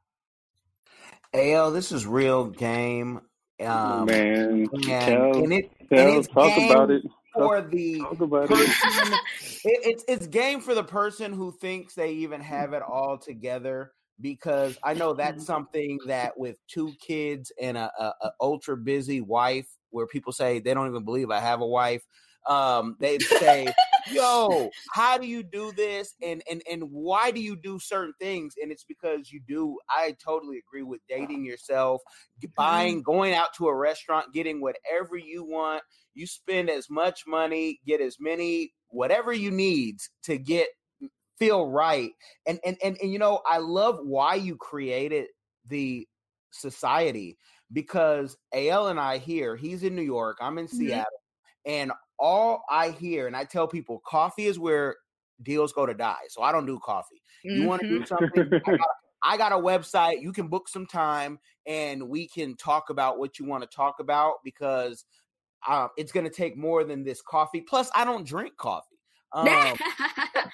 [1.34, 3.20] Al, this is real game.
[3.61, 7.03] Um, Man, and, tell, and it, tell, and talk game about it.
[7.34, 8.59] for the person.
[8.59, 9.64] it.
[9.64, 13.93] it, it's it's game for the person who thinks they even have it all together.
[14.21, 19.21] Because I know that's something that with two kids and a, a, a ultra busy
[19.21, 22.03] wife, where people say they don't even believe I have a wife.
[22.49, 23.67] Um, they say,
[24.11, 26.14] "Yo, how do you do this?
[26.23, 29.79] And and and why do you do certain things?" And it's because you do.
[29.91, 32.01] I totally agree with dating yourself,
[32.57, 35.83] buying, going out to a restaurant, getting whatever you want.
[36.14, 40.69] You spend as much money, get as many whatever you need to get
[41.39, 42.12] feel right.
[42.47, 45.28] And and and, and you know, I love why you created
[45.66, 46.09] the
[46.53, 47.39] society
[47.72, 50.68] because AL and I here, he's in New York, I'm in Mhm.
[50.68, 51.20] Seattle,
[51.64, 54.97] and all I hear, and I tell people, coffee is where
[55.43, 56.22] deals go to die.
[56.28, 57.22] So I don't do coffee.
[57.53, 58.43] You want to do something?
[58.66, 58.89] I got,
[59.22, 60.22] I got a website.
[60.22, 64.01] You can book some time, and we can talk about what you want to talk
[64.01, 65.05] about because
[65.68, 67.61] um, it's going to take more than this coffee.
[67.62, 68.95] Plus, I don't drink coffee.
[69.33, 69.49] Um,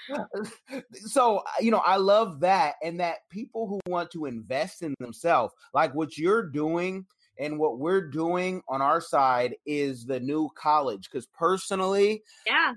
[0.92, 4.94] so uh, you know i love that and that people who want to invest in
[5.00, 7.06] themselves like what you're doing
[7.38, 12.72] and what we're doing on our side is the new college because personally yeah.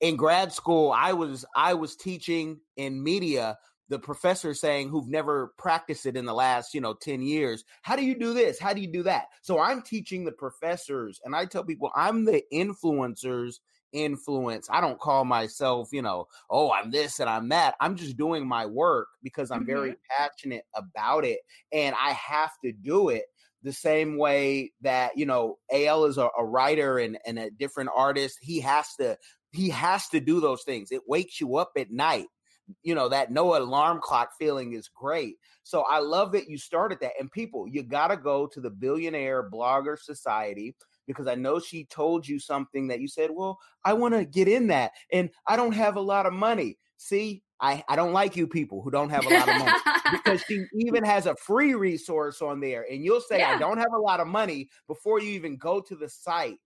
[0.00, 3.56] in grad school i was i was teaching in media
[3.88, 7.96] the professor saying who've never practiced it in the last you know 10 years how
[7.96, 11.34] do you do this how do you do that so i'm teaching the professors and
[11.34, 13.56] i tell people i'm the influencers
[13.96, 14.68] influence.
[14.70, 17.74] I don't call myself you know oh i'm this and i'm that.
[17.80, 19.66] I'm just doing my work because i'm mm-hmm.
[19.66, 21.40] very passionate about it
[21.72, 23.24] and i have to do it
[23.62, 27.90] the same way that you know al is a, a writer and, and a different
[27.96, 29.16] artist he has to
[29.52, 30.92] he has to do those things.
[30.92, 32.26] It wakes you up at night
[32.82, 35.36] you know that no alarm clock feeling is great.
[35.62, 38.70] So i love that you started that and people you got to go to the
[38.70, 40.74] billionaire blogger society
[41.06, 44.48] because i know she told you something that you said well i want to get
[44.48, 46.78] in that and i don't have a lot of money.
[46.98, 49.72] See i i don't like you people who don't have a lot of money
[50.12, 53.92] because she even has a free resource on there and you'll say i don't have
[53.94, 56.58] a lot of money before you even go to the site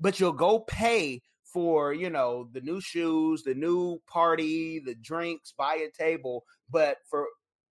[0.00, 5.54] but you'll go pay for you know the new shoes the new party the drinks
[5.56, 7.26] buy a table but for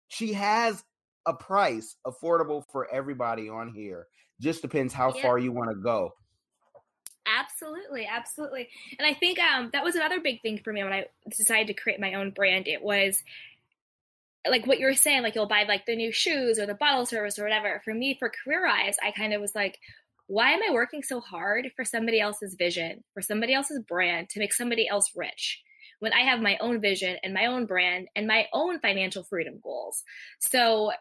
[0.07, 0.84] she has
[1.26, 4.07] a price affordable for everybody on here
[4.43, 5.21] just depends how Yeah.
[5.21, 6.13] far you want to go
[7.25, 8.67] Absolutely, absolutely.
[8.99, 11.73] And I think um, that was another big thing for me when I decided to
[11.73, 12.67] create my own brand.
[12.67, 13.23] It was
[14.47, 17.05] like what you were saying, like you'll buy like the new shoes or the bottle
[17.05, 17.81] service or whatever.
[17.85, 19.79] For me, for Career Eyes, I kind of was like,
[20.27, 24.39] why am I working so hard for somebody else's vision, for somebody else's brand, to
[24.39, 25.61] make somebody else rich?
[25.99, 29.59] When I have my own vision and my own brand and my own financial freedom
[29.63, 30.03] goals.
[30.39, 30.91] So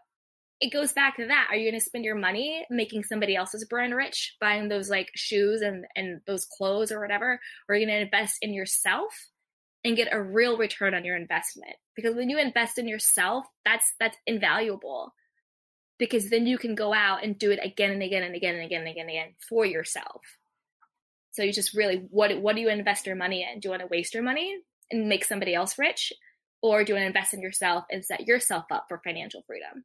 [0.61, 1.49] it goes back to that.
[1.51, 5.11] Are you going to spend your money making somebody else's brand rich, buying those like
[5.15, 7.41] shoes and and those clothes or whatever?
[7.69, 9.13] Or are you going to invest in yourself
[9.85, 11.75] and get a real return on your investment?
[11.97, 15.15] Because when you invest in yourself, that's that's invaluable.
[15.99, 18.65] Because then you can go out and do it again and again and again and
[18.65, 20.23] again and again and again for yourself.
[21.33, 23.59] So you just really what what do you invest your money in?
[23.59, 24.57] Do you want to waste your money
[24.91, 26.13] and make somebody else rich?
[26.63, 29.85] Or do you want to invest in yourself and set yourself up for financial freedom?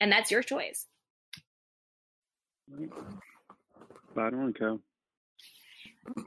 [0.00, 0.86] And that's your choice.
[4.10, 4.80] Spot on, Cal.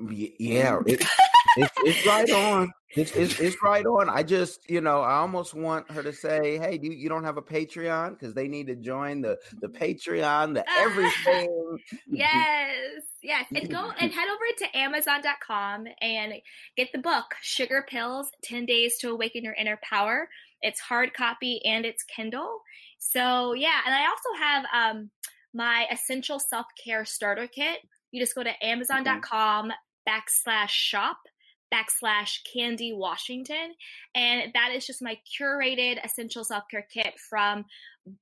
[0.02, 1.02] Y- yeah it,
[1.58, 5.54] it's, it's right on it's, it's, it's right on i just you know i almost
[5.54, 8.68] want her to say hey do you, you don't have a patreon because they need
[8.68, 11.70] to join the the patreon the everything
[12.08, 13.46] yes, yes.
[13.54, 16.34] And go and head over to Amazon.com and
[16.76, 20.30] get the book Sugar Pills 10 Days to Awaken Your Inner Power.
[20.62, 22.62] It's hard copy and it's Kindle.
[23.00, 23.80] So, yeah.
[23.86, 25.10] And I also have um,
[25.54, 27.80] my Essential Self Care Starter Kit.
[28.12, 29.72] You just go to Amazon.com
[30.08, 31.18] backslash shop
[31.74, 33.74] backslash Candy Washington.
[34.16, 37.66] And that is just my curated essential self care kit from,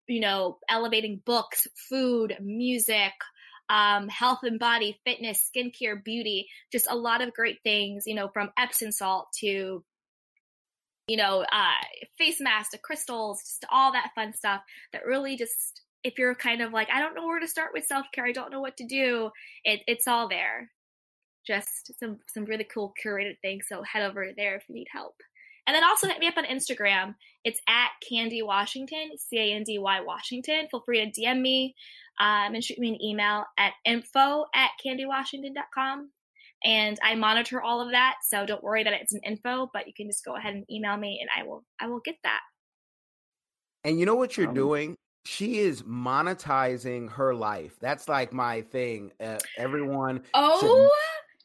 [0.07, 3.13] you know, elevating books, food, music,
[3.69, 8.29] um, health and body, fitness, skincare, beauty, just a lot of great things, you know,
[8.29, 9.83] from Epsom salt to,
[11.07, 11.85] you know, uh,
[12.17, 14.61] face masks to crystals, just all that fun stuff
[14.93, 17.85] that really just, if you're kind of like, I don't know where to start with
[17.85, 19.31] self care, I don't know what to do,
[19.63, 20.69] it, it's all there.
[21.45, 23.67] Just some some really cool curated things.
[23.69, 25.15] So head over there if you need help.
[25.65, 27.15] And then also hit me up on Instagram.
[27.45, 30.67] It's at Candy Washington, C A N D Y Washington.
[30.69, 31.73] Feel free to DM me
[32.19, 36.09] um, and shoot me an email at info at candywashington.com.
[36.67, 38.17] and I monitor all of that.
[38.23, 40.97] So don't worry that it's an info, but you can just go ahead and email
[40.97, 42.41] me, and I will I will get that.
[43.83, 44.95] And you know what you're Um, doing?
[45.25, 47.77] She is monetizing her life.
[47.79, 49.11] That's like my thing.
[49.19, 50.89] Uh, everyone Oh,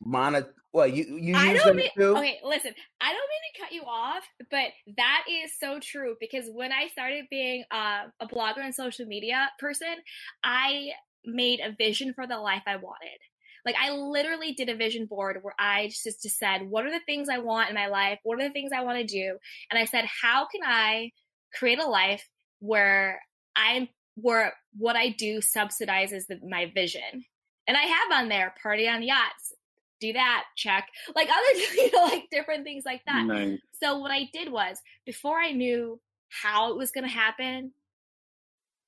[0.01, 0.45] monet.
[0.73, 2.17] Well, you you I don't them mean too.
[2.17, 2.41] okay.
[2.45, 6.73] Listen, I don't mean to cut you off, but that is so true because when
[6.73, 9.95] I started being uh, a blogger and social media person,
[10.43, 10.93] I
[11.25, 13.19] made a vision for the life I wanted.
[13.65, 17.05] Like I literally did a vision board where I just, just said, what are the
[17.07, 18.19] things I want in my life?
[18.23, 19.39] What are the things I want to do?
[19.71, 21.13] And I said, how can I
[21.55, 22.29] create a life
[22.61, 23.21] where
[23.55, 27.25] I'm where what I do subsidizes the, my vision?
[27.67, 29.53] And I have on there party on yachts,
[30.01, 30.89] do that, check.
[31.15, 33.25] Like other you know, like different things like that.
[33.27, 33.59] Nice.
[33.83, 37.73] So what I did was before I knew how it was going to happen,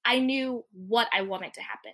[0.04, 1.92] I knew what I wanted to happen.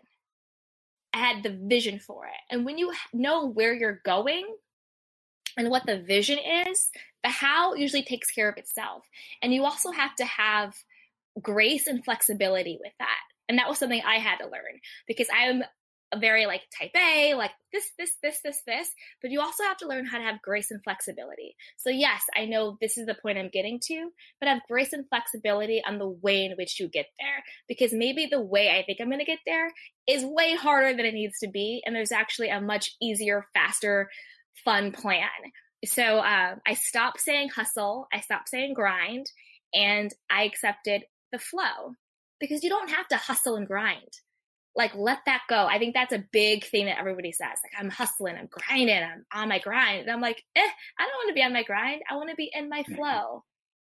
[1.13, 2.41] Had the vision for it.
[2.51, 4.45] And when you know where you're going
[5.57, 6.39] and what the vision
[6.69, 6.91] is,
[7.23, 9.09] the how usually takes care of itself.
[9.43, 10.75] And you also have to have
[11.41, 13.19] grace and flexibility with that.
[13.49, 15.65] And that was something I had to learn because I'm
[16.19, 18.91] very like type A, like this, this, this, this, this,
[19.23, 21.57] but you also have to learn how to have grace and flexibility.
[21.77, 25.09] So, yes, I know this is the point I'm getting to, but have grace and
[25.09, 28.99] flexibility on the way in which you get there because maybe the way I think
[29.01, 29.71] I'm going to get there
[30.09, 31.83] is way harder than it needs to be.
[31.87, 34.11] And there's actually a much easier, faster,
[34.65, 35.29] fun plan.
[35.85, 39.27] So, uh, I stopped saying hustle, I stopped saying grind,
[39.73, 41.95] and I accepted the flow
[42.41, 44.19] because you don't have to hustle and grind
[44.77, 45.67] like let that go.
[45.67, 47.59] I think that's a big thing that everybody says.
[47.63, 50.03] Like I'm hustling, I'm grinding, I'm on my grind.
[50.03, 50.61] And I'm like, eh,
[50.99, 52.03] I don't want to be on my grind.
[52.09, 53.45] I want to be in my flow.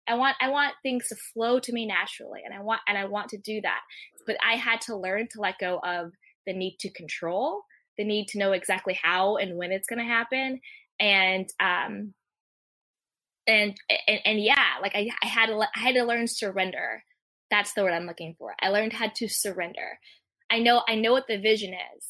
[0.08, 3.06] I want I want things to flow to me naturally and I want and I
[3.06, 3.82] want to do that.
[4.26, 6.12] But I had to learn to let go of
[6.46, 7.62] the need to control,
[7.98, 10.60] the need to know exactly how and when it's gonna happen.
[11.00, 12.14] And um
[13.48, 13.76] and
[14.08, 17.04] and, and yeah, like I, I had to I had to learn surrender.
[17.50, 18.56] That's the word I'm looking for.
[18.62, 20.00] I learned how to surrender.
[20.54, 22.06] I know I know what the vision is,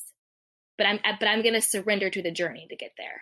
[0.78, 3.22] but I'm but I'm gonna surrender to the journey to get there.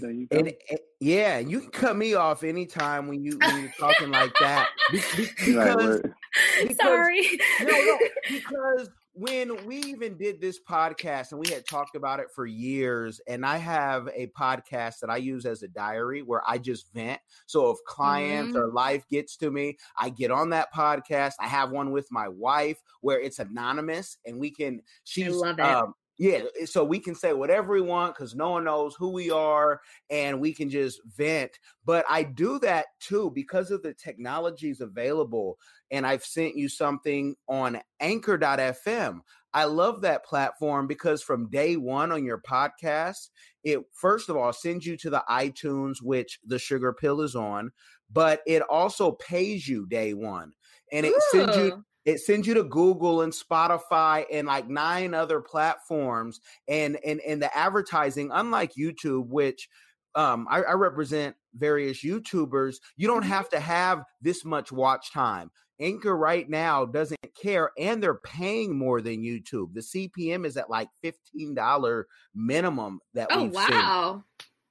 [0.00, 0.26] There you.
[0.30, 4.32] And, and- yeah, you can cut me off anytime when you when you're talking like
[4.40, 6.14] that Be- be- because word.
[6.62, 7.28] because Sorry.
[7.60, 7.98] no, no,
[8.30, 13.20] because when we even did this podcast and we had talked about it for years,
[13.28, 17.20] and I have a podcast that I use as a diary where I just vent.
[17.46, 18.60] So if clients Mhm.
[18.60, 21.34] or life gets to me, I get on that podcast.
[21.38, 25.64] I have one with my wife where it's anonymous and we can, she's, love it.
[25.64, 29.30] um, yeah, so we can say whatever we want because no one knows who we
[29.30, 31.58] are and we can just vent.
[31.84, 35.58] But I do that too because of the technologies available
[35.90, 39.20] and I've sent you something on anchor.fm.
[39.54, 43.30] I love that platform because from day one on your podcast,
[43.64, 47.72] it first of all sends you to the iTunes, which the sugar pill is on,
[48.12, 50.52] but it also pays you day one.
[50.92, 51.84] And it sends you Ooh.
[52.04, 57.42] It sends you to Google and Spotify and like nine other platforms and and and
[57.42, 59.68] the advertising, unlike YouTube, which
[60.14, 62.76] um, I, I represent various YouTubers.
[62.96, 65.50] You don't have to have this much watch time.
[65.80, 69.74] Anchor right now doesn't care, and they're paying more than YouTube.
[69.74, 74.22] The CPM is at like fifteen dollar minimum that Oh we've seen.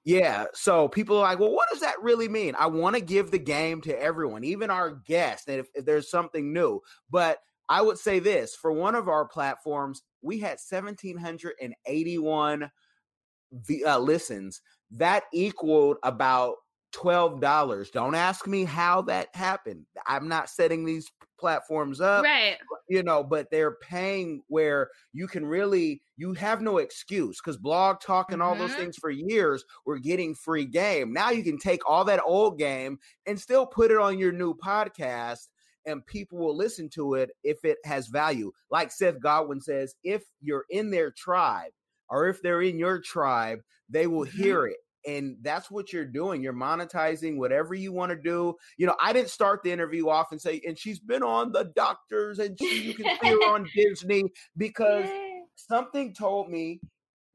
[0.06, 0.46] Yeah.
[0.54, 2.56] So people are like, well, what does that really mean?
[2.60, 6.10] I want to give the game to everyone, even our guests, and if, if there's
[6.10, 6.82] something new.
[7.10, 7.40] But
[7.70, 12.72] I would say this for one of our platforms, we had 1,781
[13.54, 14.62] v- uh, listens.
[14.92, 16.58] That equaled about
[16.94, 17.92] $12.
[17.92, 19.86] Don't ask me how that happened.
[20.06, 22.58] I'm not setting these platforms up Right.
[22.94, 28.00] You know but they're paying where you can really you have no excuse because blog
[28.02, 28.76] talk and all those Mhm.
[28.76, 33.00] things for years were getting free game now you can take all that old game
[33.26, 35.48] and still put it on your new podcast
[35.88, 40.24] and people will listen to it if it has value like seth godin says if
[40.40, 41.72] you're in their tribe
[42.10, 44.30] or if they're in your tribe they will Mhm.
[44.30, 48.86] hear it and that's what you're doing you're monetizing whatever you want to do you
[48.86, 52.40] know i didn't start the interview off and say and she's been on the doctors
[52.40, 54.24] and she, you can see her on disney
[54.58, 55.42] because Yay.
[55.56, 56.80] something told me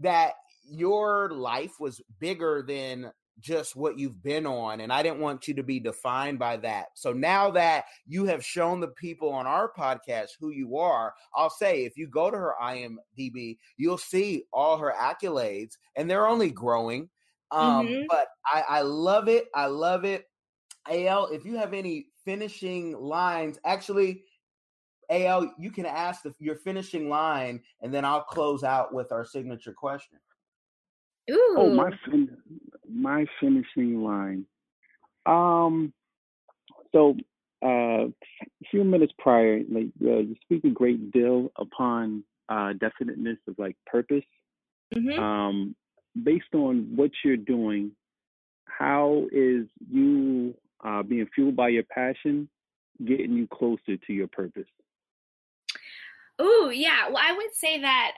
[0.00, 0.34] that
[0.70, 3.10] your life was bigger than
[3.40, 6.86] just what you've been on and i didn't want you to be defined by that
[6.94, 11.50] so now that you have shown the people on our podcast who you are i'll
[11.50, 16.50] say if you go to her imdb you'll see all her accolades and they're only
[16.50, 17.08] growing
[17.50, 18.06] um Mhm.
[18.08, 20.26] but i i love it i love it
[20.90, 24.24] al if you have any finishing lines actually
[25.10, 29.24] al you can ask the, your finishing line and then i'll close out with our
[29.24, 30.18] signature question
[31.30, 31.54] Ooh.
[31.56, 32.38] Oh, my fin-
[32.88, 34.46] my finishing line.
[35.26, 35.92] Um,
[36.92, 37.16] so
[37.62, 38.12] uh, a
[38.70, 43.76] few minutes prior, like uh, you speak a great deal upon uh, definiteness of like
[43.86, 44.24] purpose.
[44.94, 45.18] Mhm.
[45.18, 45.76] Um,
[46.22, 47.92] based on what you're doing,
[48.64, 50.54] how is you
[50.84, 52.48] uh, being fueled by your passion
[53.04, 54.66] getting you closer to your purpose?
[56.38, 57.08] Oh, yeah.
[57.08, 58.12] Well, I would say that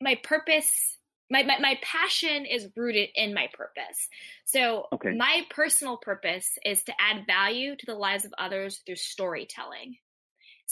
[0.00, 0.96] my purpose,
[1.30, 4.08] my, my, my passion is rooted in my purpose.
[4.44, 5.12] So, Okay.
[5.12, 9.96] my personal purpose is to add value to the lives of others through storytelling.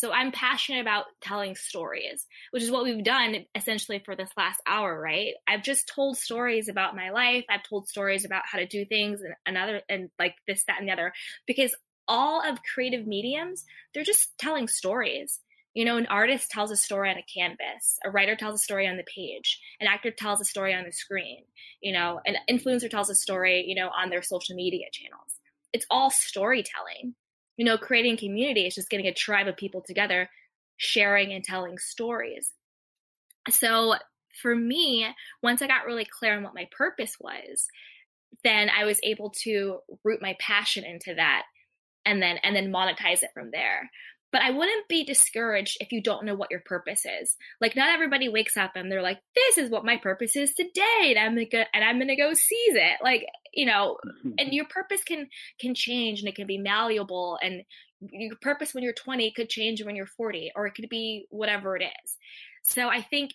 [0.03, 4.61] So, I'm passionate about telling stories, which is what we've done essentially for this last
[4.67, 5.35] hour, right?
[5.47, 7.45] I've just told stories about my life.
[7.49, 10.89] I've told stories about how to do things and another, and like this, that, and
[10.89, 11.13] the other,
[11.47, 11.73] because
[12.09, 15.39] all of creative mediums, they're just telling stories.
[15.73, 18.89] You know, an artist tells a story on a canvas, a writer tells a story
[18.89, 21.45] on the page, an actor tells a story on the screen,
[21.81, 25.39] you know, an influencer tells a story, you know, on their social media channels.
[25.73, 27.15] It's all storytelling.
[27.57, 30.29] You know, creating community is just getting a tribe of people together,
[30.77, 32.53] sharing and telling stories.
[33.51, 33.95] So
[34.41, 35.07] for me,
[35.43, 37.67] once I got really clear on what my purpose was,
[38.45, 41.43] then I was able to root my passion into that
[42.05, 43.91] and then and then monetize it from there
[44.33, 47.91] but i wouldn't be discouraged if you don't know what your purpose is like not
[47.91, 51.35] everybody wakes up and they're like this is what my purpose is today and i'm
[51.35, 54.33] gonna go, and i'm gonna go seize it like you know mm-hmm.
[54.39, 55.29] and your purpose can
[55.61, 57.63] can change and it can be malleable and
[58.11, 61.77] your purpose when you're 20 could change when you're 40 or it could be whatever
[61.77, 62.17] it is
[62.63, 63.33] so i think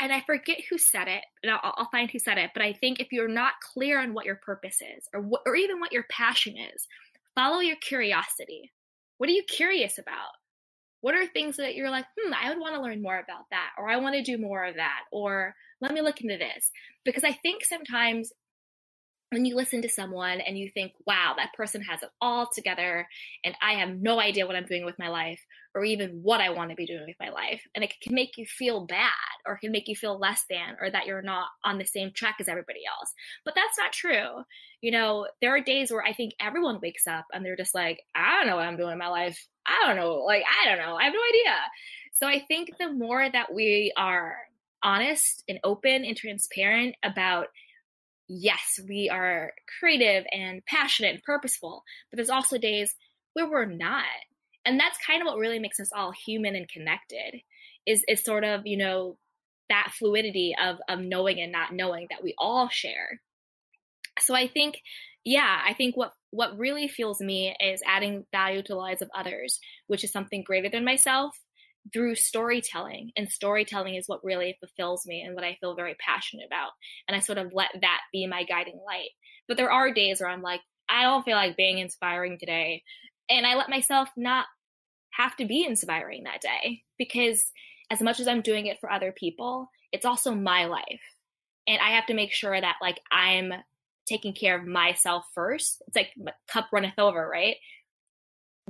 [0.00, 2.50] and I forget who said it, and I'll, I'll find who said it.
[2.54, 5.54] But I think if you're not clear on what your purpose is, or what, or
[5.54, 6.86] even what your passion is,
[7.34, 8.72] follow your curiosity.
[9.18, 10.32] What are you curious about?
[11.00, 13.70] What are things that you're like, hmm, I would want to learn more about that,
[13.78, 16.70] or I want to do more of that, or let me look into this.
[17.04, 18.32] Because I think sometimes
[19.30, 23.06] when you listen to someone and you think, wow, that person has it all together,
[23.44, 25.40] and I have no idea what I'm doing with my life,
[25.74, 27.60] or even what I want to be doing with my life.
[27.74, 29.10] And it can make you feel bad,
[29.44, 32.36] or can make you feel less than, or that you're not on the same track
[32.40, 33.12] as everybody else.
[33.44, 34.44] But that's not true.
[34.80, 38.00] You know, there are days where I think everyone wakes up and they're just like,
[38.14, 39.44] I don't know what I'm doing in my life.
[39.66, 40.22] I don't know.
[40.24, 40.94] Like, I don't know.
[40.94, 41.56] I have no idea.
[42.12, 44.36] So I think the more that we are
[44.82, 47.48] honest and open and transparent about
[48.28, 52.94] yes, we are creative and passionate and purposeful, but there's also days
[53.34, 54.04] where we're not.
[54.64, 57.40] And that's kind of what really makes us all human and connected
[57.86, 59.16] is is sort of, you know,
[59.68, 63.20] that fluidity of of knowing and not knowing that we all share.
[64.20, 64.80] So I think
[65.24, 69.10] yeah, I think what what really fuels me is adding value to the lives of
[69.16, 71.36] others, which is something greater than myself
[71.92, 76.46] through storytelling and storytelling is what really fulfills me and what i feel very passionate
[76.46, 76.70] about
[77.08, 79.10] and i sort of let that be my guiding light.
[79.48, 82.82] But there are days where i'm like i don't feel like being inspiring today
[83.30, 84.46] and i let myself not
[85.12, 87.50] have to be inspiring that day because
[87.90, 91.00] as much as i'm doing it for other people it's also my life
[91.66, 93.52] and i have to make sure that like i'm
[94.06, 95.82] taking care of myself first.
[95.86, 97.56] It's like my cup runneth over right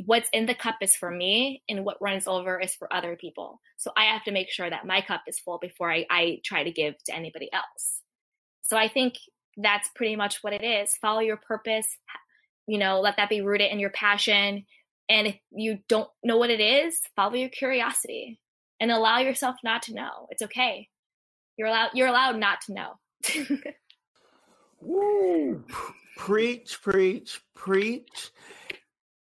[0.05, 3.61] what's in the cup is for me and what runs over is for other people.
[3.79, 6.65] So I have to make sure that my cup is full before I, I try
[6.65, 8.03] to give to anybody else.
[8.63, 9.15] So I think
[9.57, 10.95] that's pretty much what it is.
[11.01, 11.87] Follow your purpose,
[12.67, 14.67] you know, let that be rooted in your passion.
[15.09, 18.39] And if you don't know what it is, follow your curiosity
[18.81, 20.27] and allow yourself not to know.
[20.31, 20.89] It's okay.
[21.57, 22.93] You're allowed you're allowed not to know.
[24.81, 25.65] Woo!
[26.17, 28.31] Preach, preach, preach.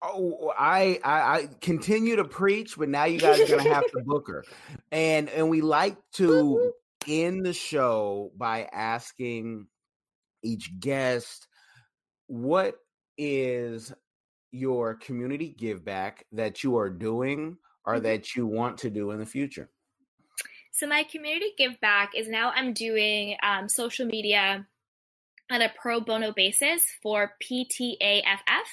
[0.02, 4.04] Oh, I, I I continue to preach, but now you guys are gonna have to
[4.06, 4.43] book her.
[4.91, 6.74] And and we like to
[7.08, 9.68] end the show by asking
[10.43, 11.48] each guest
[12.28, 12.76] what
[13.18, 13.93] is
[14.52, 19.20] your community give back that you are doing or that you want to do in
[19.20, 19.70] the future.
[20.72, 24.68] So my community give back is now I'm doing um, social media
[25.50, 28.68] on a pro bono basis for PTAFF.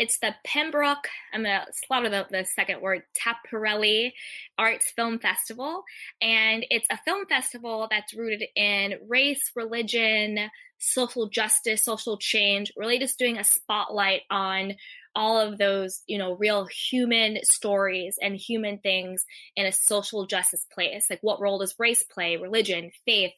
[0.00, 4.12] It's the Pembroke, I'm going to slaughter the, the second word, Taparelli
[4.56, 5.84] Arts Film Festival.
[6.22, 10.48] And it's a film festival that's rooted in race, religion,
[10.78, 14.76] social justice, social change, really just doing a spotlight on
[15.14, 20.66] all of those, you know, real human stories and human things in a social justice
[20.72, 21.08] place.
[21.10, 23.34] Like what role does race play, religion, faith,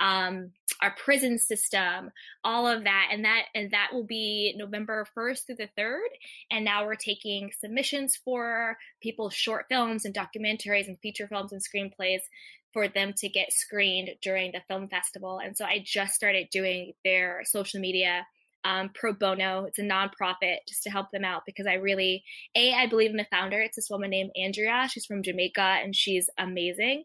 [0.00, 0.52] um,
[0.86, 2.12] our prison system,
[2.44, 6.08] all of that, and that and that will be November first through the third.
[6.50, 11.60] And now we're taking submissions for people's short films and documentaries and feature films and
[11.60, 12.20] screenplays
[12.72, 15.40] for them to get screened during the film festival.
[15.42, 18.26] And so I just started doing their social media
[18.64, 19.64] um, pro bono.
[19.64, 22.22] It's a nonprofit just to help them out because I really,
[22.54, 23.60] A, I believe in the founder.
[23.60, 24.88] It's this woman named Andrea.
[24.88, 27.04] She's from Jamaica and she's amazing.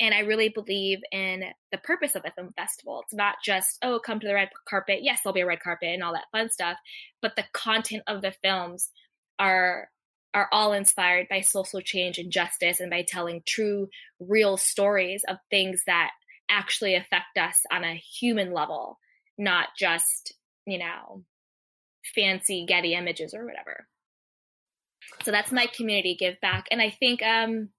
[0.00, 3.02] And I really believe in the purpose of the film festival.
[3.04, 5.00] It's not just, oh, come to the red carpet.
[5.02, 6.78] Yes, there'll be a red carpet and all that fun stuff.
[7.20, 8.90] But the content of the films
[9.38, 9.88] are
[10.32, 13.88] are all inspired by social change and justice and by telling true,
[14.20, 16.10] real stories of things that
[16.48, 18.98] actually affect us on a human level,
[19.36, 20.34] not just,
[20.66, 21.24] you know,
[22.14, 23.88] fancy Getty images or whatever.
[25.22, 26.66] So that's my community give back.
[26.70, 27.70] And I think um,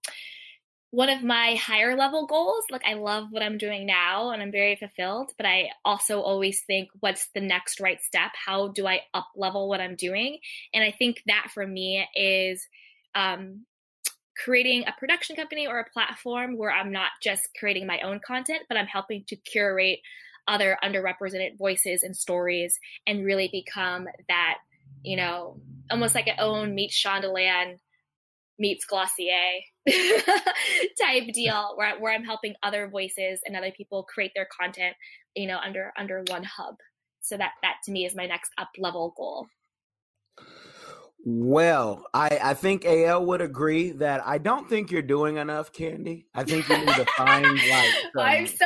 [0.92, 2.66] one of my higher level goals.
[2.70, 6.62] Like I love what I'm doing now and I'm very fulfilled, but I also always
[6.62, 8.32] think what's the next right step?
[8.34, 10.40] How do I up level what I'm doing?
[10.74, 12.68] And I think that for me is
[13.16, 13.66] um,
[14.44, 18.64] creating a production company or a platform where I'm not just creating my own content,
[18.68, 20.00] but I'm helping to curate
[20.46, 22.78] other underrepresented voices and stories
[23.08, 24.58] and really become that,
[25.04, 27.78] you know, almost like an own meet Shondaland
[28.60, 29.62] meets Glossier
[31.02, 34.96] type deal where, where I'm helping other voices and other people create their content,
[35.36, 36.76] you know, under under one hub.
[37.22, 39.48] So that that to me is my next up level goal.
[41.24, 46.26] Well, I, I think AL would agree that I don't think you're doing enough, Candy.
[46.34, 48.66] I think you need to find like some, I'm so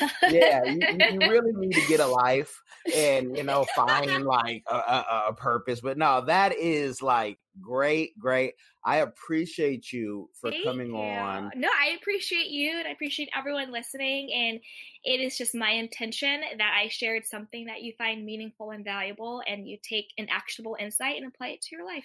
[0.00, 0.80] some, yeah, you,
[1.20, 2.60] you, really need to get a life
[2.92, 5.80] and you know find like a, a, a purpose.
[5.80, 8.54] But no, that is like great, great.
[8.84, 10.96] I appreciate you for Thank coming you.
[10.96, 11.50] on.
[11.56, 14.30] No, I appreciate you and I appreciate everyone listening.
[14.32, 14.60] And
[15.04, 19.42] it is just my intention that I shared something that you find meaningful and valuable
[19.46, 22.04] and you take an actionable insight and apply it to your life.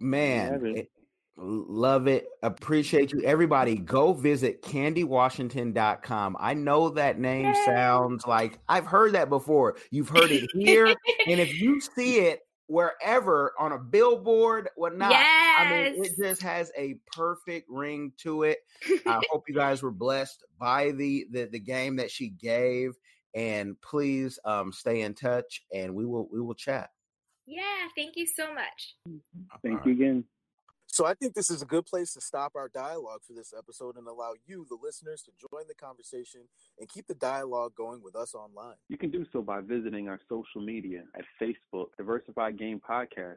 [0.00, 0.90] Man, love it.
[1.36, 2.26] love it.
[2.42, 3.20] Appreciate you.
[3.22, 6.36] Everybody, go visit candywashington.com.
[6.40, 7.64] I know that name Yay.
[7.66, 9.76] sounds like I've heard that before.
[9.90, 10.86] You've heard it here.
[10.86, 15.10] and if you see it wherever on a billboard, whatnot.
[15.10, 15.56] Yes.
[15.58, 18.58] I mean, it just has a perfect ring to it.
[19.06, 22.92] I hope you guys were blessed by the, the the game that she gave.
[23.34, 26.90] And please um, stay in touch, and we will we will chat.
[27.46, 28.96] Yeah, thank you so much.
[29.62, 30.24] Thank you again.
[30.98, 33.94] So I think this is a good place to stop our dialogue for this episode
[33.94, 36.40] and allow you, the listeners, to join the conversation
[36.76, 38.74] and keep the dialogue going with us online.
[38.88, 43.36] You can do so by visiting our social media at Facebook, Diversified Game Podcast,